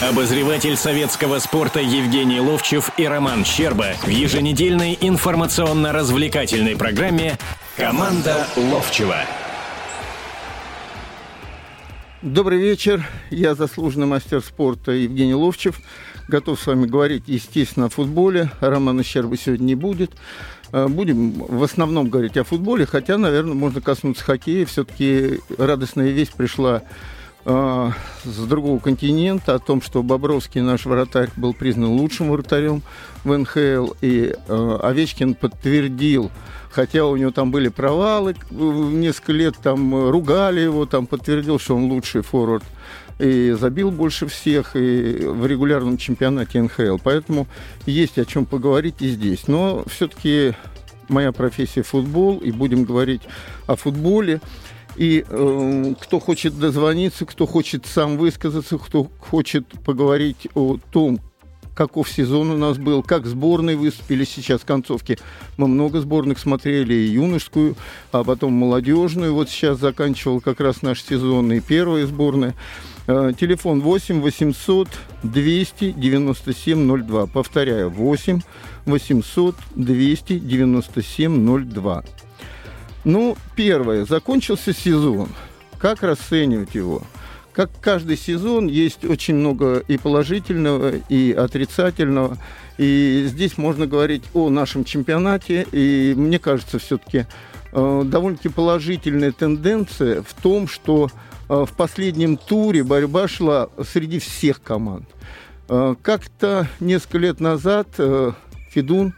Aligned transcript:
Обозреватель 0.00 0.76
советского 0.76 1.40
спорта 1.40 1.80
Евгений 1.80 2.38
Ловчев 2.38 2.92
и 2.98 3.04
Роман 3.04 3.44
Щерба 3.44 3.94
в 4.00 4.08
еженедельной 4.08 4.96
информационно-развлекательной 5.00 6.76
программе 6.76 7.36
«Команда 7.76 8.46
Ловчева». 8.56 9.16
Добрый 12.22 12.60
вечер. 12.60 13.04
Я 13.30 13.56
заслуженный 13.56 14.06
мастер 14.06 14.40
спорта 14.40 14.92
Евгений 14.92 15.34
Ловчев. 15.34 15.80
Готов 16.28 16.60
с 16.60 16.66
вами 16.68 16.86
говорить, 16.86 17.24
естественно, 17.26 17.86
о 17.86 17.88
футболе. 17.88 18.52
Романа 18.60 19.02
Щерба 19.02 19.36
сегодня 19.36 19.64
не 19.64 19.74
будет. 19.74 20.12
Э, 20.70 20.86
будем 20.86 21.32
в 21.32 21.62
основном 21.64 22.08
говорить 22.08 22.36
о 22.36 22.44
футболе, 22.44 22.86
хотя, 22.86 23.18
наверное, 23.18 23.54
можно 23.54 23.80
коснуться 23.80 24.22
хоккея. 24.22 24.64
Все-таки 24.64 25.40
радостная 25.58 26.10
весть 26.10 26.34
пришла 26.34 26.82
э, 27.48 27.90
с 28.24 28.46
другого 28.46 28.78
континента 28.78 29.54
о 29.54 29.58
том, 29.58 29.82
что 29.82 30.02
Бобровский, 30.02 30.60
наш 30.60 30.84
вратарь, 30.84 31.30
был 31.36 31.54
признан 31.54 31.90
лучшим 31.90 32.30
вратарем 32.30 32.82
в 33.24 33.36
НХЛ, 33.36 33.94
и 34.00 34.34
э, 34.36 34.78
Овечкин 34.82 35.34
подтвердил, 35.34 36.30
хотя 36.70 37.06
у 37.06 37.16
него 37.16 37.30
там 37.30 37.50
были 37.50 37.68
провалы, 37.68 38.36
несколько 38.50 39.32
лет 39.32 39.56
там 39.62 40.10
ругали 40.10 40.60
его, 40.60 40.86
там 40.86 41.06
подтвердил, 41.06 41.58
что 41.58 41.74
он 41.74 41.84
лучший 41.84 42.22
форвард 42.22 42.64
и 43.18 43.56
забил 43.58 43.90
больше 43.90 44.26
всех 44.28 44.76
и 44.76 45.18
в 45.24 45.44
регулярном 45.46 45.96
чемпионате 45.98 46.62
НХЛ. 46.62 46.98
Поэтому 47.02 47.48
есть 47.84 48.18
о 48.18 48.24
чем 48.24 48.46
поговорить 48.46 48.96
и 49.00 49.08
здесь. 49.08 49.48
Но 49.48 49.84
все-таки 49.88 50.54
моя 51.08 51.32
профессия 51.32 51.82
футбол, 51.82 52.38
и 52.38 52.52
будем 52.52 52.84
говорить 52.84 53.22
о 53.66 53.76
футболе. 53.76 54.40
И 54.98 55.24
э, 55.28 55.94
кто 56.00 56.18
хочет 56.18 56.58
дозвониться, 56.58 57.24
кто 57.24 57.46
хочет 57.46 57.86
сам 57.86 58.18
высказаться, 58.18 58.78
кто 58.78 59.06
хочет 59.20 59.64
поговорить 59.84 60.48
о 60.54 60.78
том, 60.90 61.20
каков 61.76 62.10
сезон 62.10 62.50
у 62.50 62.56
нас 62.56 62.78
был, 62.78 63.04
как 63.04 63.24
сборные 63.26 63.76
выступили 63.76 64.24
сейчас 64.24 64.62
в 64.62 64.64
концовке. 64.64 65.16
Мы 65.56 65.68
много 65.68 66.00
сборных 66.00 66.40
смотрели, 66.40 66.94
и 66.94 67.10
юношескую, 67.10 67.76
а 68.10 68.24
потом 68.24 68.54
молодежную. 68.54 69.32
Вот 69.32 69.48
сейчас 69.48 69.78
заканчивал 69.78 70.40
как 70.40 70.58
раз 70.58 70.82
наш 70.82 71.00
сезон 71.04 71.52
и 71.52 71.60
первая 71.60 72.04
сборная. 72.04 72.56
Э, 73.06 73.32
телефон 73.38 73.80
8 73.80 74.20
800 74.20 74.88
297 75.22 77.04
02. 77.06 77.26
Повторяю, 77.26 77.90
8 77.90 78.40
800 78.84 79.54
297 79.76 81.68
02. 81.72 82.04
Ну, 83.08 83.38
первое. 83.56 84.04
Закончился 84.04 84.74
сезон. 84.74 85.30
Как 85.78 86.02
расценивать 86.02 86.74
его? 86.74 87.00
Как 87.54 87.70
каждый 87.80 88.18
сезон 88.18 88.66
есть 88.66 89.02
очень 89.02 89.34
много 89.34 89.78
и 89.78 89.96
положительного, 89.96 90.92
и 91.08 91.32
отрицательного. 91.32 92.36
И 92.76 93.24
здесь 93.26 93.56
можно 93.56 93.86
говорить 93.86 94.24
о 94.34 94.50
нашем 94.50 94.84
чемпионате. 94.84 95.66
И 95.72 96.12
мне 96.18 96.38
кажется, 96.38 96.78
все-таки 96.78 97.24
э, 97.72 98.02
довольно-таки 98.04 98.50
положительная 98.50 99.32
тенденция 99.32 100.20
в 100.20 100.34
том, 100.34 100.68
что 100.68 101.08
э, 101.48 101.64
в 101.66 101.72
последнем 101.72 102.36
туре 102.36 102.84
борьба 102.84 103.26
шла 103.26 103.70
среди 103.90 104.18
всех 104.18 104.60
команд. 104.60 105.06
Э, 105.70 105.94
как-то 106.02 106.68
несколько 106.78 107.16
лет 107.16 107.40
назад 107.40 107.88
э, 107.96 108.32
Федун 108.70 109.14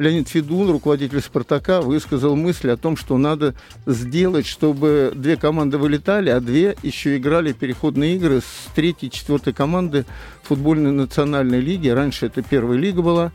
Леонид 0.00 0.30
Федун, 0.30 0.70
руководитель 0.70 1.20
«Спартака», 1.20 1.82
высказал 1.82 2.34
мысль 2.34 2.70
о 2.70 2.78
том, 2.78 2.96
что 2.96 3.18
надо 3.18 3.54
сделать, 3.84 4.46
чтобы 4.46 5.12
две 5.14 5.36
команды 5.36 5.76
вылетали, 5.76 6.30
а 6.30 6.40
две 6.40 6.74
еще 6.82 7.18
играли 7.18 7.52
переходные 7.52 8.16
игры 8.16 8.40
с 8.40 8.74
третьей 8.74 9.10
и 9.10 9.12
четвертой 9.12 9.52
команды 9.52 10.06
футбольной 10.42 10.90
национальной 10.90 11.60
лиги. 11.60 11.88
Раньше 11.88 12.24
это 12.24 12.40
первая 12.40 12.78
лига 12.78 13.02
была. 13.02 13.30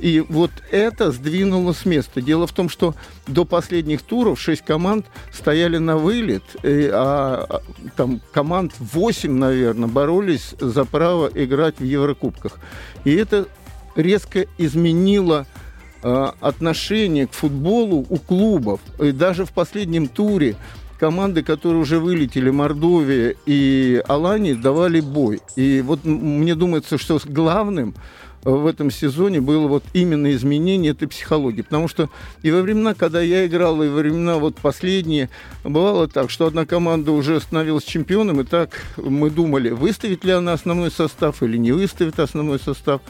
И 0.00 0.18
вот 0.18 0.50
это 0.72 1.12
сдвинуло 1.12 1.74
с 1.74 1.84
места. 1.84 2.20
Дело 2.20 2.48
в 2.48 2.52
том, 2.52 2.68
что 2.68 2.96
до 3.28 3.44
последних 3.44 4.02
туров 4.02 4.40
шесть 4.40 4.64
команд 4.64 5.06
стояли 5.32 5.76
на 5.78 5.96
вылет, 5.96 6.42
а, 6.64 7.46
а 7.48 7.62
там 7.96 8.20
команд 8.32 8.72
8, 8.80 9.30
наверное, 9.30 9.88
боролись 9.88 10.56
за 10.58 10.84
право 10.84 11.30
играть 11.32 11.78
в 11.78 11.84
Еврокубках. 11.84 12.58
И 13.04 13.14
это 13.14 13.46
резко 13.94 14.46
изменило 14.58 15.46
Э, 15.46 15.60
отношение 16.02 17.26
к 17.26 17.32
футболу 17.32 18.06
у 18.08 18.16
клубов. 18.16 18.80
И 18.98 19.12
даже 19.12 19.44
в 19.44 19.52
последнем 19.52 20.08
туре 20.08 20.56
команды, 20.98 21.42
которые 21.42 21.80
уже 21.80 21.98
вылетели, 21.98 22.50
Мордовия 22.50 23.34
и 23.46 24.02
Алания, 24.06 24.54
давали 24.54 25.00
бой. 25.00 25.40
И 25.56 25.82
вот 25.84 26.04
мне 26.04 26.54
думается, 26.54 26.98
что 26.98 27.18
главным 27.24 27.94
в 28.42 28.66
этом 28.66 28.90
сезоне 28.90 29.40
было 29.40 29.66
вот 29.66 29.84
именно 29.92 30.32
изменение 30.32 30.92
этой 30.92 31.08
психологии. 31.08 31.62
Потому 31.62 31.88
что 31.88 32.08
и 32.42 32.50
во 32.50 32.62
времена, 32.62 32.94
когда 32.94 33.20
я 33.20 33.46
играл, 33.46 33.82
и 33.82 33.88
во 33.88 33.96
времена 33.96 34.36
вот 34.36 34.56
последние, 34.56 35.28
бывало 35.64 36.08
так, 36.08 36.30
что 36.30 36.46
одна 36.46 36.64
команда 36.64 37.12
уже 37.12 37.40
становилась 37.40 37.84
чемпионом, 37.84 38.40
и 38.40 38.44
так 38.44 38.82
мы 38.96 39.30
думали, 39.30 39.70
выставит 39.70 40.24
ли 40.24 40.32
она 40.32 40.54
основной 40.54 40.90
состав 40.90 41.42
или 41.42 41.58
не 41.58 41.72
выставит 41.72 42.18
основной 42.18 42.58
состав 42.58 43.00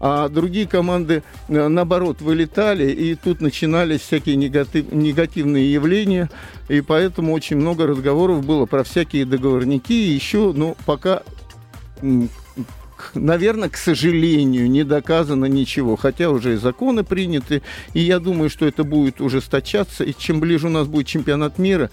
а 0.00 0.28
другие 0.28 0.66
команды, 0.66 1.22
э, 1.48 1.68
наоборот, 1.68 2.20
вылетали, 2.20 2.90
и 2.90 3.14
тут 3.14 3.40
начинались 3.40 4.00
всякие 4.00 4.36
негатив, 4.36 4.92
негативные 4.92 5.72
явления, 5.72 6.30
и 6.68 6.80
поэтому 6.80 7.32
очень 7.32 7.56
много 7.56 7.86
разговоров 7.86 8.44
было 8.44 8.66
про 8.66 8.84
всякие 8.84 9.24
договорники, 9.24 9.92
и 9.92 10.12
еще, 10.12 10.52
ну, 10.54 10.76
пока 10.86 11.22
наверное, 13.14 13.68
к 13.68 13.76
сожалению, 13.76 14.70
не 14.70 14.84
доказано 14.84 15.46
ничего, 15.46 15.96
хотя 15.96 16.30
уже 16.30 16.54
и 16.54 16.56
законы 16.56 17.04
приняты, 17.04 17.62
и 17.94 18.00
я 18.00 18.18
думаю, 18.18 18.50
что 18.50 18.66
это 18.66 18.84
будет 18.84 19.20
ужесточаться, 19.20 20.04
и 20.04 20.14
чем 20.16 20.40
ближе 20.40 20.66
у 20.66 20.70
нас 20.70 20.86
будет 20.86 21.06
чемпионат 21.06 21.58
мира, 21.58 21.90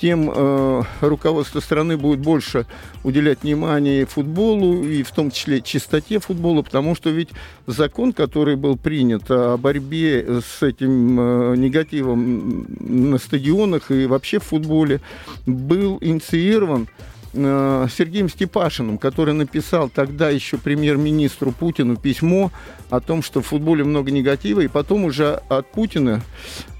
тем 0.00 0.30
э, 0.32 0.82
руководство 1.00 1.60
страны 1.60 1.96
будет 1.96 2.20
больше 2.20 2.66
уделять 3.02 3.42
внимание 3.42 4.06
футболу, 4.06 4.84
и 4.84 5.02
в 5.02 5.10
том 5.10 5.30
числе 5.30 5.60
чистоте 5.60 6.20
футбола, 6.20 6.62
потому 6.62 6.94
что 6.94 7.10
ведь 7.10 7.30
закон, 7.66 8.12
который 8.12 8.56
был 8.56 8.76
принят 8.76 9.24
о 9.30 9.56
борьбе 9.56 10.40
с 10.40 10.62
этим 10.62 11.18
э, 11.18 11.56
негативом 11.56 12.66
на 12.78 13.18
стадионах 13.18 13.90
и 13.90 14.06
вообще 14.06 14.38
в 14.38 14.44
футболе, 14.44 15.00
был 15.46 15.98
инициирован 16.00 16.88
э, 17.34 17.86
Сергеем 17.90 18.28
Степашиным, 18.28 18.98
который 18.98 19.34
написал 19.34 19.88
тогда 19.88 20.30
еще 20.30 20.58
премьер-министру 20.58 21.50
Путину 21.50 21.96
письмо 21.96 22.52
о 22.88 23.00
том, 23.00 23.22
что 23.22 23.42
в 23.42 23.46
футболе 23.46 23.82
много 23.82 24.12
негатива, 24.12 24.60
и 24.60 24.68
потом 24.68 25.04
уже 25.04 25.42
от 25.48 25.72
Путина 25.72 26.22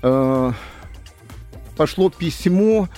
э, 0.03 0.53
пошло 1.77 2.11
письмо 2.11 2.89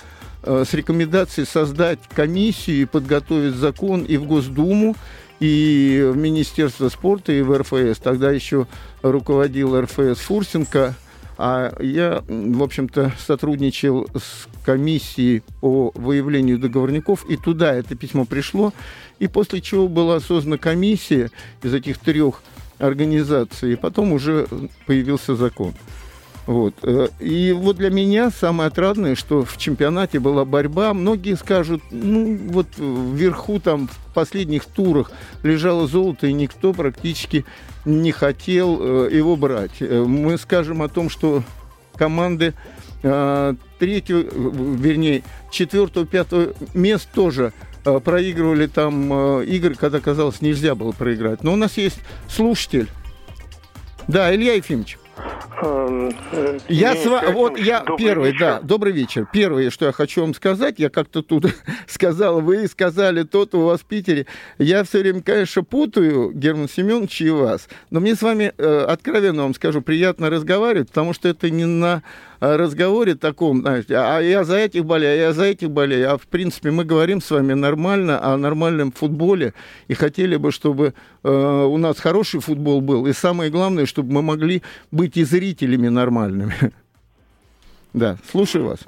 с 0.43 0.73
рекомендацией 0.73 1.45
создать 1.45 1.99
комиссию 2.09 2.81
и 2.81 2.85
подготовить 2.85 3.55
закон 3.55 4.03
и 4.03 4.17
в 4.17 4.25
Госдуму, 4.25 4.95
и 5.39 6.09
в 6.11 6.17
Министерство 6.17 6.89
спорта, 6.89 7.31
и 7.31 7.41
в 7.41 7.57
РФС. 7.57 7.99
Тогда 7.99 8.31
еще 8.31 8.67
руководил 9.01 9.79
РФС 9.79 10.19
Фурсенко, 10.19 10.95
а 11.37 11.73
я, 11.81 12.23
в 12.27 12.61
общем-то, 12.61 13.13
сотрудничал 13.19 14.07
с 14.15 14.47
комиссией 14.63 15.41
по 15.59 15.91
выявлению 15.95 16.59
договорников, 16.59 17.25
и 17.27 17.37
туда 17.37 17.73
это 17.73 17.95
письмо 17.95 18.25
пришло, 18.25 18.73
и 19.17 19.27
после 19.27 19.61
чего 19.61 19.87
была 19.87 20.19
создана 20.19 20.57
комиссия 20.57 21.31
из 21.63 21.73
этих 21.73 21.97
трех 21.97 22.43
организаций, 22.77 23.73
и 23.73 23.75
потом 23.75 24.13
уже 24.13 24.47
появился 24.85 25.35
закон. 25.35 25.73
Вот. 26.47 26.73
Э, 26.83 27.07
и 27.19 27.51
вот 27.51 27.77
для 27.77 27.89
меня 27.89 28.31
самое 28.31 28.67
отрадное, 28.67 29.15
что 29.15 29.45
в 29.45 29.57
чемпионате 29.57 30.19
была 30.19 30.45
борьба. 30.45 30.93
Многие 30.93 31.35
скажут, 31.35 31.81
ну 31.91 32.37
вот 32.49 32.67
вверху 32.77 33.59
там 33.59 33.87
в 33.87 34.13
последних 34.13 34.65
турах 34.65 35.11
лежало 35.43 35.87
золото, 35.87 36.27
и 36.27 36.33
никто 36.33 36.73
практически 36.73 37.45
не 37.85 38.11
хотел 38.11 38.79
э, 38.81 39.09
его 39.11 39.35
брать. 39.35 39.81
Э, 39.81 40.03
мы 40.03 40.37
скажем 40.37 40.81
о 40.81 40.89
том, 40.89 41.09
что 41.09 41.43
команды 41.95 42.53
третьего, 43.01 44.19
вернее, 44.19 45.23
четвертого, 45.49 46.05
пятого 46.05 46.53
мест 46.75 47.09
тоже 47.11 47.51
проигрывали 47.83 48.67
там 48.67 49.41
игры, 49.41 49.73
когда 49.73 49.99
казалось 49.99 50.41
нельзя 50.41 50.75
было 50.75 50.91
проиграть. 50.91 51.43
Но 51.43 51.53
у 51.53 51.55
нас 51.55 51.77
есть 51.77 51.97
слушатель. 52.29 52.87
Да, 54.07 54.35
Илья 54.35 54.53
Ефимович. 54.53 54.99
Эм, 55.61 56.11
я 56.67 56.95
с 56.95 57.05
вами, 57.05 57.31
вот 57.31 57.57
я 57.57 57.83
первый, 57.97 58.31
вечер. 58.31 58.39
да, 58.39 58.61
добрый 58.61 58.91
вечер. 58.93 59.27
Первое, 59.31 59.69
что 59.69 59.85
я 59.85 59.91
хочу 59.91 60.21
вам 60.21 60.33
сказать, 60.33 60.75
я 60.79 60.89
как-то 60.89 61.21
тут 61.21 61.45
сказал, 61.87 62.41
вы 62.41 62.67
сказали 62.67 63.23
то-то 63.23 63.59
у 63.59 63.65
вас 63.65 63.81
в 63.81 63.85
Питере. 63.85 64.25
Я 64.57 64.83
все 64.83 64.99
время, 64.99 65.21
конечно, 65.21 65.63
путаю 65.63 66.31
Герман 66.33 66.67
Семенович 66.67 67.21
и 67.21 67.29
вас, 67.29 67.67
но 67.91 67.99
мне 67.99 68.15
с 68.15 68.21
вами, 68.21 68.53
э, 68.57 68.85
откровенно 68.87 69.43
вам 69.43 69.53
скажу, 69.53 69.81
приятно 69.81 70.29
разговаривать, 70.29 70.89
потому 70.89 71.13
что 71.13 71.29
это 71.29 71.49
не 71.49 71.65
на 71.65 72.01
разговоре 72.41 73.15
таком, 73.15 73.61
знаете, 73.61 73.95
а 73.95 74.19
я 74.19 74.43
за 74.43 74.57
этих 74.57 74.85
болею, 74.85 75.13
а 75.13 75.27
я 75.27 75.31
за 75.31 75.45
этих 75.45 75.69
болею. 75.69 76.11
А 76.11 76.17
в 76.17 76.27
принципе 76.27 76.71
мы 76.71 76.83
говорим 76.83 77.21
с 77.21 77.29
вами 77.31 77.53
нормально 77.53 78.19
о 78.21 78.35
нормальном 78.37 78.91
футболе 78.91 79.53
и 79.87 79.93
хотели 79.93 80.35
бы, 80.37 80.51
чтобы 80.51 80.93
э, 81.23 81.29
у 81.29 81.77
нас 81.77 81.99
хороший 81.99 82.39
футбол 82.39 82.81
был. 82.81 83.05
И 83.05 83.13
самое 83.13 83.51
главное, 83.51 83.85
чтобы 83.85 84.11
мы 84.11 84.21
могли 84.21 84.63
быть 84.91 85.17
и 85.17 85.23
зрителями 85.23 85.87
нормальными. 85.87 86.53
Да, 87.93 88.15
слушаю 88.23 88.67
вас. 88.67 88.79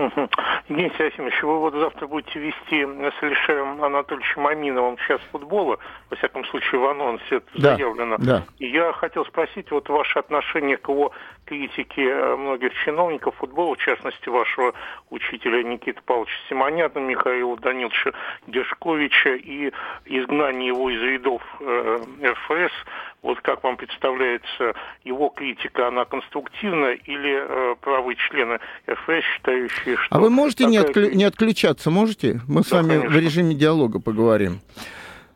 Евгений 0.70 0.92
Серафимович, 0.98 1.44
вы 1.44 1.60
вот 1.60 1.74
завтра 1.74 2.08
будете 2.08 2.40
вести 2.40 2.86
с 2.86 3.24
Алишером 3.24 3.84
Анатольевичем 3.84 4.48
Аминовым 4.48 4.98
сейчас 5.00 5.20
футбола, 5.32 5.78
во 6.10 6.16
всяком 6.16 6.46
случае 6.46 6.80
в 6.80 6.86
анонсе 6.86 7.36
это 7.36 7.48
да, 7.56 7.76
заявлено. 7.76 8.16
Да. 8.20 8.44
И 8.60 8.68
я 8.68 8.94
хотел 8.94 9.26
спросить 9.26 9.70
вот 9.72 9.90
ваше 9.90 10.20
отношение 10.20 10.78
к 10.78 10.88
его 10.88 11.12
критике 11.54 12.02
э, 12.02 12.36
многих 12.36 12.74
чиновников 12.84 13.36
футбола, 13.36 13.76
в 13.76 13.80
частности 13.80 14.30
вашего 14.30 14.74
учителя 15.10 15.64
Никиты 15.64 16.02
Павловича 16.06 16.34
Симонята, 16.50 17.00
Михаила 17.00 17.58
Даниловича 17.58 18.12
Дершковича 18.48 19.36
и 19.36 19.72
изгнание 20.06 20.68
его 20.68 20.90
из 20.90 21.02
рядов 21.02 21.42
э, 21.60 21.98
РФС 22.24 22.74
вот 23.22 23.40
как 23.40 23.64
вам 23.64 23.78
представляется, 23.78 24.74
его 25.06 25.30
критика, 25.30 25.88
она 25.88 26.04
конструктивна 26.04 26.92
или 26.92 27.72
э, 27.72 27.76
правые 27.80 28.18
члены 28.18 28.60
ФС 28.86 29.24
считающие, 29.36 29.96
что... 29.96 30.14
А 30.14 30.20
вы 30.20 30.30
можете 30.30 30.66
такая... 30.66 30.72
не, 30.72 30.78
отклю... 30.78 31.12
не 31.12 31.24
отключаться, 31.24 31.90
можете? 31.90 32.42
Мы 32.50 32.64
да, 32.64 32.68
с 32.68 32.72
вами 32.72 32.90
конечно. 32.90 33.10
в 33.10 33.16
режиме 33.16 33.56
диалога 33.56 34.02
поговорим. 34.02 34.60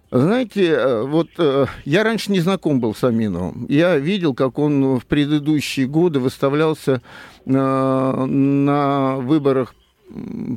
Знаете, 0.10 0.68
э, 0.68 1.04
вот 1.04 1.28
э, 1.38 1.66
я 1.84 2.04
раньше 2.04 2.32
не 2.32 2.40
знаком 2.40 2.80
был 2.80 2.96
с 2.96 3.04
Аминовым. 3.04 3.66
Я 3.68 3.98
видел, 3.98 4.34
как 4.34 4.58
он 4.58 5.00
в 5.00 5.06
предыдущие 5.06 5.86
годы 5.86 6.20
выставлялся 6.20 7.02
на, 7.46 8.26
на 8.26 9.18
выборах 9.18 9.76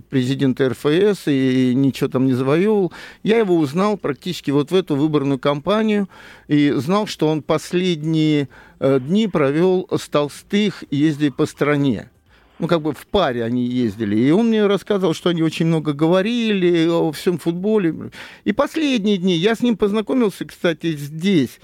президента 0.09 0.69
РФС 0.69 1.27
и 1.27 1.73
ничего 1.75 2.09
там 2.09 2.27
не 2.27 2.35
завоевывал. 2.35 2.93
Я 3.25 3.39
его 3.39 3.57
узнал 3.57 3.97
практически 3.97 4.53
вот 4.53 4.71
в 4.71 4.75
эту 4.75 4.95
выборную 4.95 5.41
кампанию 5.41 6.09
и 6.47 6.71
знал, 6.71 7.07
что 7.07 7.27
он 7.27 7.43
последние 7.43 8.49
э, 8.79 9.01
дни 9.01 9.27
провел 9.27 9.89
с 9.91 10.09
Толстых, 10.09 10.85
ездя 10.91 11.33
по 11.33 11.47
стране. 11.47 12.11
Ну, 12.61 12.69
как 12.69 12.83
бы 12.83 12.93
в 12.93 13.07
паре 13.07 13.43
они 13.43 13.65
ездили. 13.65 14.17
И 14.17 14.31
он 14.31 14.49
мне 14.49 14.67
рассказывал, 14.67 15.15
что 15.15 15.31
они 15.31 15.43
очень 15.43 15.67
много 15.67 15.93
говорили 15.93 16.87
о 16.87 17.11
всем 17.13 17.39
футболе. 17.39 18.11
И 18.45 18.53
последние 18.53 19.17
дни 19.17 19.35
я 19.35 19.55
с 19.55 19.61
ним 19.61 19.77
познакомился, 19.77 20.45
кстати, 20.45 20.93
здесь 20.93 21.59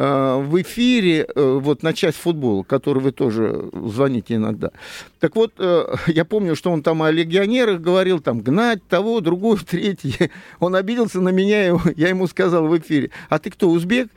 Э, 0.00 0.40
в 0.40 0.60
эфире 0.62 1.26
э, 1.34 1.58
вот 1.60 1.82
на 1.82 1.92
часть 1.92 2.18
футбола, 2.18 2.62
который 2.62 3.02
вы 3.02 3.10
тоже 3.10 3.68
звоните 3.72 4.34
иногда. 4.34 4.70
Так 5.18 5.34
вот, 5.34 5.54
э, 5.58 5.94
я 6.06 6.24
помню, 6.24 6.54
что 6.54 6.70
он 6.70 6.82
там 6.84 7.02
о 7.02 7.10
легионерах 7.10 7.80
говорил, 7.80 8.20
там, 8.20 8.40
гнать 8.40 8.86
того, 8.86 9.20
другой, 9.20 9.58
третий. 9.68 10.30
Он 10.60 10.76
обиделся 10.76 11.20
на 11.20 11.30
меня, 11.30 11.76
я 11.96 12.08
ему 12.08 12.28
сказал 12.28 12.68
в 12.68 12.78
эфире, 12.78 13.10
а 13.28 13.40
ты 13.40 13.50
кто, 13.50 13.68
узбек? 13.70 14.08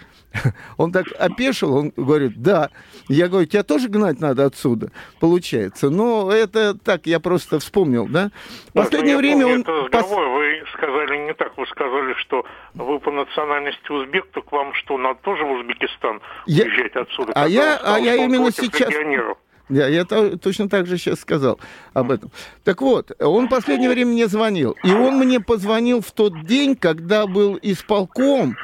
Он 0.77 0.91
так 0.91 1.07
опешил, 1.19 1.75
он 1.75 1.93
говорит, 1.95 2.41
да. 2.41 2.69
Я 3.07 3.27
говорю, 3.27 3.45
тебя 3.47 3.63
тоже 3.63 3.89
гнать 3.89 4.19
надо 4.19 4.45
отсюда, 4.45 4.91
получается. 5.19 5.89
Но 5.89 6.31
это 6.31 6.77
так, 6.77 7.05
я 7.05 7.19
просто 7.19 7.59
вспомнил, 7.59 8.07
да. 8.07 8.31
В 8.69 8.73
последнее 8.73 9.17
время 9.17 9.47
он... 9.47 9.63
разговор, 9.63 10.29
вы 10.29 10.63
сказали 10.73 11.25
не 11.25 11.33
так, 11.33 11.57
вы 11.57 11.65
сказали, 11.67 12.13
что 12.19 12.45
вы 12.73 12.99
по 12.99 13.11
национальности 13.11 13.91
узбек, 13.91 14.27
то 14.31 14.41
к 14.41 14.51
вам 14.51 14.73
что, 14.75 14.97
надо 14.97 15.19
тоже 15.21 15.43
в 15.43 15.51
Узбекистан 15.51 16.21
я... 16.45 16.65
уезжать 16.65 16.95
отсюда? 16.95 17.33
А 17.35 17.47
я, 17.47 17.79
а 17.83 17.99
я 17.99 18.15
именно 18.15 18.51
сейчас... 18.51 18.89
Легионеров. 18.89 19.37
Я, 19.69 19.87
я 19.87 20.03
то, 20.03 20.37
точно 20.37 20.67
так 20.67 20.85
же 20.85 20.97
сейчас 20.97 21.21
сказал 21.21 21.57
об 21.93 22.11
этом. 22.11 22.29
Так 22.65 22.81
вот, 22.81 23.11
он 23.21 23.47
в 23.47 23.49
последнее 23.49 23.89
время 23.89 24.11
мне 24.11 24.27
звонил. 24.27 24.75
И 24.83 24.91
он 24.91 25.17
мне 25.17 25.39
позвонил 25.39 26.01
в 26.01 26.11
тот 26.11 26.45
день, 26.45 26.75
когда 26.75 27.25
был 27.25 27.57
исполком 27.61 28.57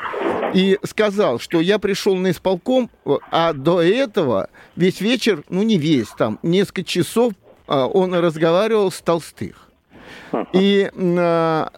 и 0.53 0.77
сказал, 0.83 1.39
что 1.39 1.59
я 1.59 1.79
пришел 1.79 2.15
на 2.15 2.31
исполком, 2.31 2.89
а 3.31 3.53
до 3.53 3.81
этого 3.81 4.49
весь 4.75 5.01
вечер, 5.01 5.43
ну 5.49 5.63
не 5.63 5.77
весь, 5.77 6.09
там 6.09 6.39
несколько 6.43 6.83
часов 6.83 7.33
а, 7.67 7.87
он 7.87 8.13
разговаривал 8.13 8.91
с 8.91 9.01
Толстых. 9.01 9.63
И 10.53 10.89
а, 10.95 11.71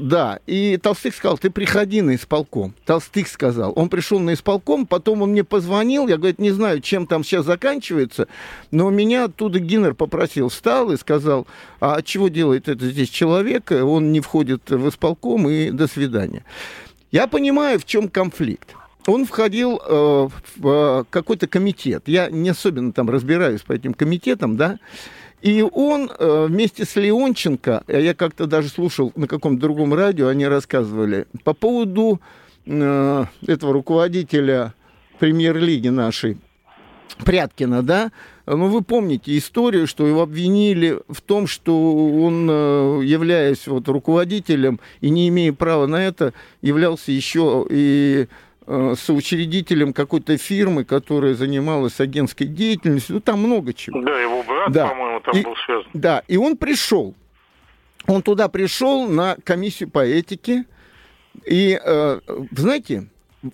да, 0.00 0.38
и 0.46 0.78
Толстых 0.78 1.14
сказал, 1.14 1.38
ты 1.38 1.50
приходи 1.50 2.02
на 2.02 2.14
исполком. 2.14 2.74
Толстых 2.84 3.28
сказал. 3.28 3.72
Он 3.76 3.88
пришел 3.88 4.18
на 4.20 4.34
исполком, 4.34 4.86
потом 4.86 5.22
он 5.22 5.30
мне 5.30 5.44
позвонил, 5.44 6.08
я, 6.08 6.16
говорит, 6.16 6.38
не 6.38 6.50
знаю, 6.50 6.80
чем 6.80 7.06
там 7.06 7.24
сейчас 7.24 7.44
заканчивается, 7.44 8.28
но 8.70 8.90
меня 8.90 9.24
оттуда 9.24 9.58
Гиннер 9.58 9.94
попросил, 9.94 10.48
встал 10.48 10.92
и 10.92 10.96
сказал, 10.96 11.46
а 11.80 12.00
чего 12.02 12.28
делает 12.28 12.68
это 12.68 12.86
здесь 12.86 13.10
человек, 13.10 13.70
он 13.70 14.12
не 14.12 14.20
входит 14.20 14.70
в 14.70 14.88
исполком, 14.88 15.48
и 15.48 15.70
до 15.70 15.86
свидания. 15.86 16.44
Я 17.14 17.28
понимаю, 17.28 17.78
в 17.78 17.84
чем 17.84 18.08
конфликт. 18.08 18.74
Он 19.06 19.24
входил 19.24 19.78
э, 19.80 20.28
в 20.56 20.68
э, 20.68 21.04
какой-то 21.10 21.46
комитет. 21.46 22.08
Я 22.08 22.28
не 22.28 22.48
особенно 22.48 22.92
там 22.92 23.08
разбираюсь 23.08 23.60
по 23.60 23.72
этим 23.72 23.94
комитетам, 23.94 24.56
да. 24.56 24.80
И 25.40 25.62
он 25.62 26.10
э, 26.10 26.46
вместе 26.48 26.84
с 26.84 26.96
Леонченко, 26.96 27.84
а 27.86 27.92
я 27.92 28.14
как-то 28.14 28.48
даже 28.48 28.68
слушал 28.68 29.12
на 29.14 29.28
каком-то 29.28 29.60
другом 29.60 29.94
радио, 29.94 30.26
они 30.26 30.48
рассказывали 30.48 31.28
по 31.44 31.54
поводу 31.54 32.20
э, 32.66 33.24
этого 33.46 33.72
руководителя 33.72 34.74
премьер-лиги 35.20 35.90
нашей, 35.90 36.38
Пряткина, 37.24 37.84
да, 37.84 38.10
ну, 38.46 38.68
вы 38.68 38.82
помните 38.82 39.36
историю, 39.38 39.86
что 39.86 40.06
его 40.06 40.22
обвинили 40.22 41.00
в 41.08 41.22
том, 41.22 41.46
что 41.46 41.94
он, 41.94 42.48
э, 42.50 43.00
являясь 43.04 43.66
вот 43.66 43.88
руководителем 43.88 44.80
и 45.00 45.08
не 45.08 45.28
имея 45.28 45.52
права 45.52 45.86
на 45.86 46.04
это, 46.04 46.34
являлся 46.60 47.10
еще 47.10 47.66
и 47.70 48.26
э, 48.66 48.94
соучредителем 48.98 49.94
какой-то 49.94 50.36
фирмы, 50.36 50.84
которая 50.84 51.34
занималась 51.34 52.00
агентской 52.00 52.46
деятельностью. 52.46 53.14
Ну, 53.14 53.20
там 53.20 53.40
много 53.40 53.72
чего. 53.72 54.02
Да, 54.02 54.20
его 54.20 54.42
брат, 54.42 54.72
да. 54.72 54.88
по-моему, 54.88 55.20
там 55.20 55.36
и, 55.36 55.42
был 55.42 55.56
связан. 55.64 55.90
Да, 55.94 56.22
и 56.28 56.36
он 56.36 56.58
пришел. 56.58 57.14
Он 58.06 58.20
туда 58.20 58.48
пришел 58.48 59.08
на 59.08 59.36
комиссию 59.42 59.88
по 59.88 60.04
этике. 60.04 60.66
И, 61.46 61.80
э, 61.82 62.20
знаете, 62.52 63.08